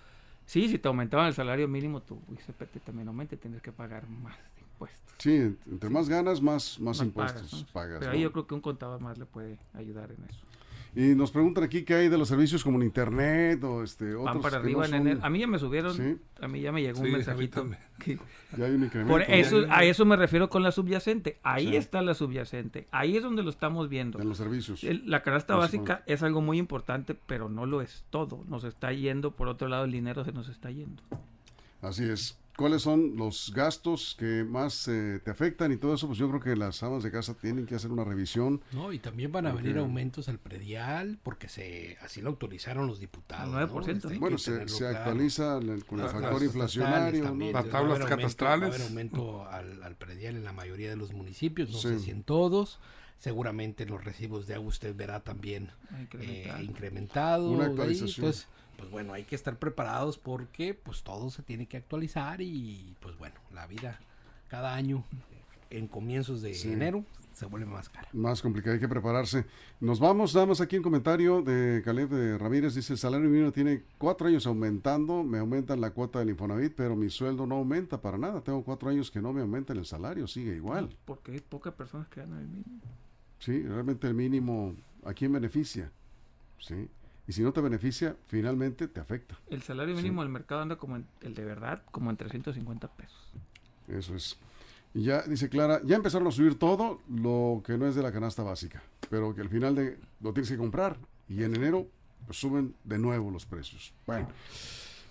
sí, 0.47 0.69
si 0.69 0.79
te 0.79 0.89
aumentaban 0.89 1.27
el 1.27 1.35
salario 1.35 1.69
mínimo, 1.69 2.01
tu 2.03 2.19
ICPT 2.33 2.79
también 2.85 3.09
aumenta 3.09 3.35
y 3.35 3.39
tendrías 3.39 3.63
que 3.63 3.73
pagar 3.73 4.09
más 4.09 4.37
impuestos. 4.61 5.15
Sí, 5.19 5.57
entre 5.71 5.91
más 5.91 6.09
ganas, 6.09 6.41
más, 6.43 6.81
más, 6.81 6.99
Más 6.99 7.07
impuestos 7.07 7.65
pagas. 7.73 8.01
Pero 8.01 8.11
¿no? 8.11 8.17
ahí 8.17 8.23
yo 8.23 8.33
creo 8.33 8.47
que 8.47 8.55
un 8.55 8.61
contador 8.61 9.01
más 9.01 9.17
le 9.19 9.27
puede 9.27 9.59
ayudar 9.75 10.11
en 10.11 10.25
eso. 10.25 10.41
Y 10.97 11.15
nos 11.17 11.33
preguntan 11.33 11.65
aquí 11.65 11.83
qué 11.83 11.95
hay 11.95 12.09
de 12.09 12.17
los 12.17 12.29
servicios 12.29 12.63
como 12.63 12.79
el 12.79 12.85
internet 12.85 13.63
o 13.65 13.83
este 13.83 14.15
otros 14.15 14.25
Van 14.27 14.41
para 14.41 14.59
arriba 14.59 14.87
no 14.87 14.97
en 14.97 15.15
son-. 15.17 15.25
A 15.25 15.29
mí 15.31 15.41
ya 15.41 15.47
me 15.49 15.59
subieron, 15.59 15.95
Sí. 15.97 16.17
a 16.41 16.47
mí 16.47 16.61
ya 16.61 16.71
me 16.71 16.83
llegó 16.83 17.01
Sí, 17.01 17.07
un 17.07 17.13
mensajito. 17.13 17.61
también. 17.63 17.83
que- 17.99 18.19
Ya 18.57 18.67
hay 18.67 18.73
un 18.75 18.85
incremento. 18.85 19.13
Por 19.13 19.29
¿no? 19.29 19.35
eso, 19.35 19.65
a 19.71 19.83
eso 19.85 20.05
me 20.05 20.15
refiero 20.17 20.49
con 20.49 20.63
la 20.63 20.71
subyacente. 20.71 21.39
Ahí 21.43 21.71
Sí. 21.71 21.77
está 21.77 22.01
la 22.03 22.15
subyacente. 22.15 22.87
Ahí 22.93 23.17
es 23.17 23.23
donde 23.25 23.43
lo 23.43 23.51
estamos 23.51 23.89
viendo. 23.89 24.21
En 24.21 24.29
los 24.29 24.39
servicios. 24.39 24.85
El- 24.85 25.03
la 25.11 25.23
canasta 25.23 25.57
básica 25.57 26.05
es 26.07 26.23
algo 26.23 26.41
muy 26.41 26.59
importante, 26.59 27.15
pero 27.27 27.49
no 27.49 27.67
lo 27.67 27.81
es 27.83 28.05
todo. 28.11 28.45
Nos 28.49 28.63
está 28.65 28.93
yendo, 28.93 29.33
por 29.33 29.49
otro 29.49 29.67
lado, 29.69 29.85
el 29.85 29.91
dinero 29.93 30.25
se 30.25 30.31
nos 30.33 30.49
está 30.49 30.71
yendo. 30.71 31.03
Así 31.83 32.05
es. 32.05 32.39
¿Cuáles 32.57 32.83
son 32.83 33.17
los 33.17 33.53
gastos 33.53 34.15
que 34.17 34.45
más 34.45 34.87
eh, 34.87 35.21
te 35.25 35.31
afectan 35.33 35.73
y 35.73 35.77
todo 35.77 35.95
eso? 35.95 36.07
Pues 36.07 36.19
yo 36.21 36.29
creo 36.29 36.41
que 36.41 36.55
las 36.55 36.83
amas 36.85 37.03
de 37.03 37.11
casa 37.11 37.35
tienen 37.35 37.67
que 37.67 37.75
hacer 37.75 37.91
una 37.91 38.05
revisión. 38.05 38.63
No, 38.71 38.93
y 38.93 39.01
también 39.01 39.33
van 39.33 39.47
a 39.47 39.51
Porque- 39.51 39.65
venir 39.65 39.79
aumentos 39.81 40.29
al 40.29 40.39
predial, 40.39 41.19
porque 41.25 41.49
se 41.49 41.97
así 42.01 42.21
lo 42.23 42.31
autorizaron 42.31 42.87
los 42.87 43.01
diputados. 43.01 43.53
Al 43.53 43.69
9%. 43.69 44.05
¿no? 44.05 44.11
Este, 44.13 44.19
Bueno, 44.21 44.39
se, 44.39 44.87
actualiza 44.87 45.59
el- 45.59 45.85
con 45.85 45.99
el 45.99 46.07
factor 46.09 46.33
las 46.35 46.43
inflacionario. 46.45 47.25
Las 47.53 47.69
tablas 47.71 47.99
aumento- 48.01 48.07
catastrales. 48.09 48.69
Va 48.71 48.73
a 48.73 48.77
haber 48.77 48.83
aumento 48.87 49.47
al, 49.49 49.83
al 49.83 49.97
predial 49.97 50.37
en 50.37 50.45
la 50.45 50.53
mayoría 50.53 50.91
de 50.91 50.97
los 50.97 51.13
municipios, 51.13 51.71
no 51.71 51.79
Sí. 51.79 51.89
sé 51.89 51.99
si 51.99 52.11
en 52.13 52.23
todos. 52.23 52.79
Seguramente 53.19 53.87
los 53.87 54.05
recibos 54.05 54.47
de 54.47 54.55
agua 54.55 54.69
usted 54.69 54.95
verá 54.95 55.21
también 55.25 55.71
eh, 56.21 56.53
incrementado. 56.63 57.51
Una 57.51 57.65
ahí. 57.65 57.71
actualización. 57.71 58.27
Entonces, 58.27 58.49
pues 58.77 58.91
bueno, 58.91 59.13
hay 59.13 59.25
que 59.25 59.35
estar 59.35 59.59
preparados 59.59 60.19
porque 60.19 60.75
pues 60.75 61.03
todo 61.03 61.31
se 61.31 61.43
tiene 61.43 61.67
que 61.67 61.77
actualizar 61.77 62.41
y 62.41 62.95
pues 63.01 63.17
bueno, 63.19 63.37
la 63.53 63.67
vida 63.67 63.99
cada 64.49 64.75
año 64.75 65.05
en 65.71 65.89
comienzos 65.89 66.43
de 66.43 66.55
Sí. 66.55 66.73
enero 66.73 67.05
se 67.33 67.47
vuelve 67.47 67.67
más 67.67 67.89
cara. 67.89 68.09
Más 68.13 68.41
complicado, 68.41 68.75
hay 68.75 68.81
que 68.81 68.87
prepararse. 68.89 69.45
Nos 69.81 69.99
vamos, 69.99 70.33
nada 70.35 70.47
más 70.47 70.61
aquí 70.61 70.77
en 70.77 70.83
comentario 70.83 71.43
de 71.43 71.83
Caleb 71.85 72.09
de 72.11 72.39
Ramírez. 72.39 72.77
Dice, 72.77 72.93
el 72.93 72.99
salario 72.99 73.29
mínimo 73.29 73.51
tiene 73.51 73.83
cuatro 73.99 74.29
años 74.29 74.47
aumentando, 74.47 75.25
me 75.25 75.39
aumentan 75.39 75.81
la 75.81 75.91
cuota 75.91 76.21
del 76.21 76.31
Infonavit, 76.31 76.75
pero 76.77 76.95
mi 76.95 77.11
sueldo 77.11 77.45
no 77.45 77.57
aumenta 77.57 78.01
para 78.01 78.17
nada. 78.19 78.41
Tengo 78.41 78.63
cuatro 78.63 78.89
años 78.89 79.11
que 79.11 79.21
no 79.21 79.33
me 79.33 79.41
aumentan 79.41 79.79
el 79.79 79.85
salario, 79.85 80.29
sigue 80.29 80.55
igual. 80.55 80.91
Porque 81.05 81.33
hay 81.33 81.41
pocas 81.41 81.75
personas 81.75 82.07
que 82.07 82.21
ganan 82.21 82.39
el 82.39 82.47
mínimo. 82.47 82.81
Sí, 83.41 83.63
realmente 83.63 84.07
el 84.07 84.15
mínimo, 84.15 84.77
¿a 85.05 85.13
quién 85.13 85.33
beneficia? 85.33 85.91
Sí. 86.61 86.89
Y 87.27 87.33
si 87.33 87.43
no 87.43 87.53
te 87.53 87.61
beneficia, 87.61 88.17
finalmente 88.27 88.87
te 88.89 89.01
afecta. 89.01 89.39
El 89.49 89.63
salario 89.63 89.97
Sí. 89.97 90.03
mínimo 90.03 90.23
del 90.23 90.31
mercado 90.31 90.61
anda 90.61 90.77
como 90.77 90.97
en, 90.97 91.07
el 91.23 91.35
de 91.35 91.45
verdad, 91.45 91.83
como 91.91 92.11
en 92.11 92.17
350 92.17 92.89
pesos. 92.89 93.33
Eso 93.89 94.15
es. 94.15 94.39
Y 94.93 95.05
ya, 95.05 95.23
dice 95.23 95.49
Clara, 95.49 95.81
ya 95.85 95.97
empezaron 95.97 96.29
a 96.29 96.31
subir 96.31 96.59
todo 96.59 97.01
lo 97.09 97.63
que 97.67 97.77
no 97.79 97.87
es 97.87 97.95
de 97.95 98.03
la 98.03 98.13
canasta 98.13 98.43
básica, 98.43 98.83
pero 99.11 99.35
que 99.35 99.41
al 99.41 99.49
final 99.49 99.75
de, 99.75 99.99
lo 100.21 100.33
tienes 100.33 100.51
que 100.51 100.57
comprar 100.57 100.97
y 101.29 101.43
en 101.43 101.55
enero 101.57 101.87
pues, 102.27 102.39
suben 102.39 102.75
de 102.85 102.99
nuevo 102.99 103.31
los 103.31 103.45
precios. 103.47 103.93
Bueno, 104.07 104.29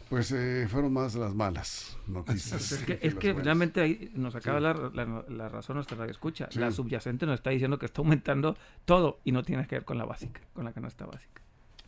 pues 0.09 0.31
eh, 0.31 0.67
fueron 0.69 0.93
más 0.93 1.15
las 1.15 1.33
malas 1.33 1.97
noticias. 2.07 2.71
Es 2.71 2.83
que, 2.83 2.97
que 2.99 3.07
es 3.07 3.35
finalmente 3.35 3.81
ahí 3.81 4.11
nos 4.13 4.35
acaba 4.35 4.59
la, 4.59 4.73
la- 4.93 5.25
la 5.27 5.49
razón 5.49 5.75
nuestra 5.77 5.97
radio 5.97 6.11
escucha. 6.11 6.47
Sí. 6.51 6.59
La 6.59 6.71
subyacente 6.71 7.25
nos 7.25 7.35
está 7.35 7.49
diciendo 7.49 7.77
que 7.79 7.87
está 7.87 8.01
aumentando 8.01 8.55
todo 8.85 9.19
y 9.25 9.31
no 9.31 9.43
tiene 9.43 9.65
que 9.67 9.75
ver 9.75 9.85
con 9.85 9.97
la 9.97 10.05
básica, 10.05 10.39
con 10.53 10.63
la 10.65 10.71
canasta 10.73 11.05
básica. 11.05 11.41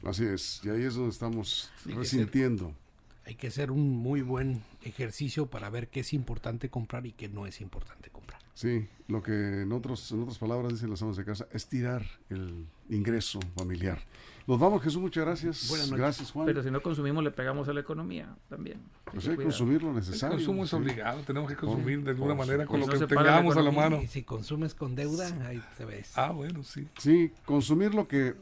Así 0.03 0.25
es, 0.25 0.61
y 0.63 0.69
ahí 0.69 0.83
es 0.83 0.95
donde 0.95 1.09
estamos 1.09 1.71
que 1.85 1.95
resintiendo. 1.95 2.73
Hay 3.25 3.35
que 3.35 3.47
hacer 3.47 3.71
un 3.71 3.89
muy 3.97 4.21
buen 4.21 4.61
ejercicio 4.83 5.47
para 5.47 5.69
ver 5.71 5.87
qué 5.89 6.01
es 6.01 6.13
importante 6.13 6.69
comprar 6.69 7.07
y 7.07 7.11
qué 7.11 7.27
no 7.27 7.47
es 7.47 7.59
importante 7.59 8.09
comprar. 8.11 8.39
Sí, 8.53 8.87
lo 9.07 9.21
que 9.23 9.63
en, 9.63 9.71
otros, 9.71 10.11
en 10.11 10.21
otras 10.21 10.37
palabras 10.37 10.71
dicen 10.73 10.89
las 10.89 11.01
amas 11.01 11.17
de 11.17 11.25
casa, 11.25 11.47
estirar 11.51 12.05
el 12.29 12.65
ingreso 12.89 13.39
familiar. 13.57 13.99
Nos 14.47 14.59
vamos, 14.59 14.81
Jesús, 14.83 15.01
muchas 15.01 15.25
gracias. 15.25 15.67
Buenas 15.69 15.87
noches. 15.87 15.99
Gracias, 15.99 16.31
Juan. 16.31 16.45
Pero 16.45 16.61
si 16.61 16.69
no 16.69 16.81
consumimos, 16.81 17.23
le 17.23 17.31
pegamos 17.31 17.67
a 17.67 17.73
la 17.73 17.79
economía 17.81 18.33
también. 18.47 18.77
Hay 19.07 19.13
pues 19.13 19.23
que 19.25 19.31
hay 19.31 19.37
que 19.37 19.43
cuidar. 19.43 19.51
consumir 19.51 19.81
lo 19.83 19.89
El 19.89 19.95
necesario. 19.95 20.37
consumo 20.37 20.63
es 20.63 20.69
sí. 20.69 20.75
obligado, 20.75 21.21
tenemos 21.21 21.49
que 21.49 21.57
consumir 21.57 22.03
de 22.03 22.11
alguna 22.11 22.35
por 22.37 22.45
manera 22.45 22.65
con 22.67 22.79
lo 22.79 22.87
que 22.87 22.97
la 22.97 23.07
tengamos 23.07 23.57
a 23.57 23.61
la 23.61 23.71
mano. 23.71 24.01
Y 24.03 24.07
si 24.07 24.21
consumes 24.23 24.75
con 24.75 24.95
deuda, 24.95 25.27
ahí 25.47 25.61
te 25.77 25.83
ves. 25.83 26.11
Ah, 26.15 26.31
bueno, 26.31 26.63
sí. 26.63 26.87
Sí, 26.99 27.31
consumir 27.43 27.95
lo 27.95 28.07
que 28.07 28.35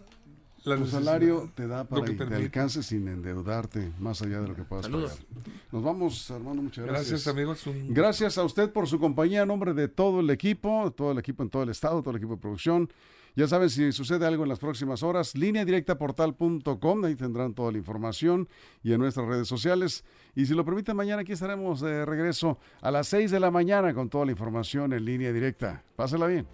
La 0.66 0.78
tu 0.78 0.86
salario 0.88 1.52
te 1.56 1.68
da 1.68 1.84
para 1.84 2.06
que 2.06 2.16
que 2.16 2.26
te 2.26 2.36
alcance 2.36 2.84
sin 2.84 3.08
endeudarte 3.10 3.92
más 4.00 4.22
allá 4.22 4.40
de 4.42 4.48
lo 4.48 4.56
que 4.56 4.64
puedas 4.64 4.86
Saludos. 4.86 5.12
pagar. 5.12 5.54
Nos 5.74 5.84
vamos, 5.84 6.32
Armando, 6.32 6.62
muchas 6.62 6.86
gracias. 6.86 7.10
Gracias, 7.10 7.28
amigos. 7.28 7.68
Un- 7.68 7.94
Gracias 7.94 8.38
a 8.38 8.44
usted 8.46 8.72
por 8.72 8.88
su 8.88 8.98
compañía 9.00 9.42
a 9.42 9.46
nombre 9.46 9.74
de 9.74 9.88
todo 9.90 10.22
el 10.22 10.30
equipo, 10.30 10.92
todo 10.96 11.12
el 11.12 11.18
equipo 11.18 11.44
en 11.44 11.50
todo 11.50 11.64
el 11.64 11.70
estado, 11.70 12.02
todo 12.02 12.12
el 12.12 12.18
equipo 12.18 12.36
de 12.36 12.42
producción. 12.42 12.90
Ya 13.36 13.48
saben, 13.48 13.70
si 13.70 13.92
sucede 13.92 14.26
algo 14.28 14.44
en 14.44 14.50
las 14.50 14.60
próximas 14.60 15.02
horas, 15.02 15.36
línea 15.36 15.66
directa 15.66 15.98
portal.com, 15.98 17.04
ahí 17.04 17.16
tendrán 17.16 17.56
toda 17.56 17.72
la 17.72 17.80
información 17.80 18.48
y 18.84 18.94
en 18.94 19.00
nuestras 19.00 19.28
redes 19.28 19.48
sociales. 19.48 20.06
Y 20.36 20.46
si 20.46 20.54
lo 20.54 20.64
permiten, 20.64 20.96
mañana 20.96 21.24
aquí 21.24 21.32
estaremos 21.32 21.82
de 21.82 22.06
regreso 22.06 22.60
a 22.82 22.92
las 22.92 23.08
6 23.08 23.32
de 23.32 23.40
la 23.40 23.50
mañana 23.50 23.94
con 23.96 24.08
toda 24.10 24.26
la 24.26 24.32
información 24.32 24.94
en 24.94 25.04
línea 25.04 25.34
directa. 25.34 25.84
Pásela 25.96 26.28
bien. 26.28 26.46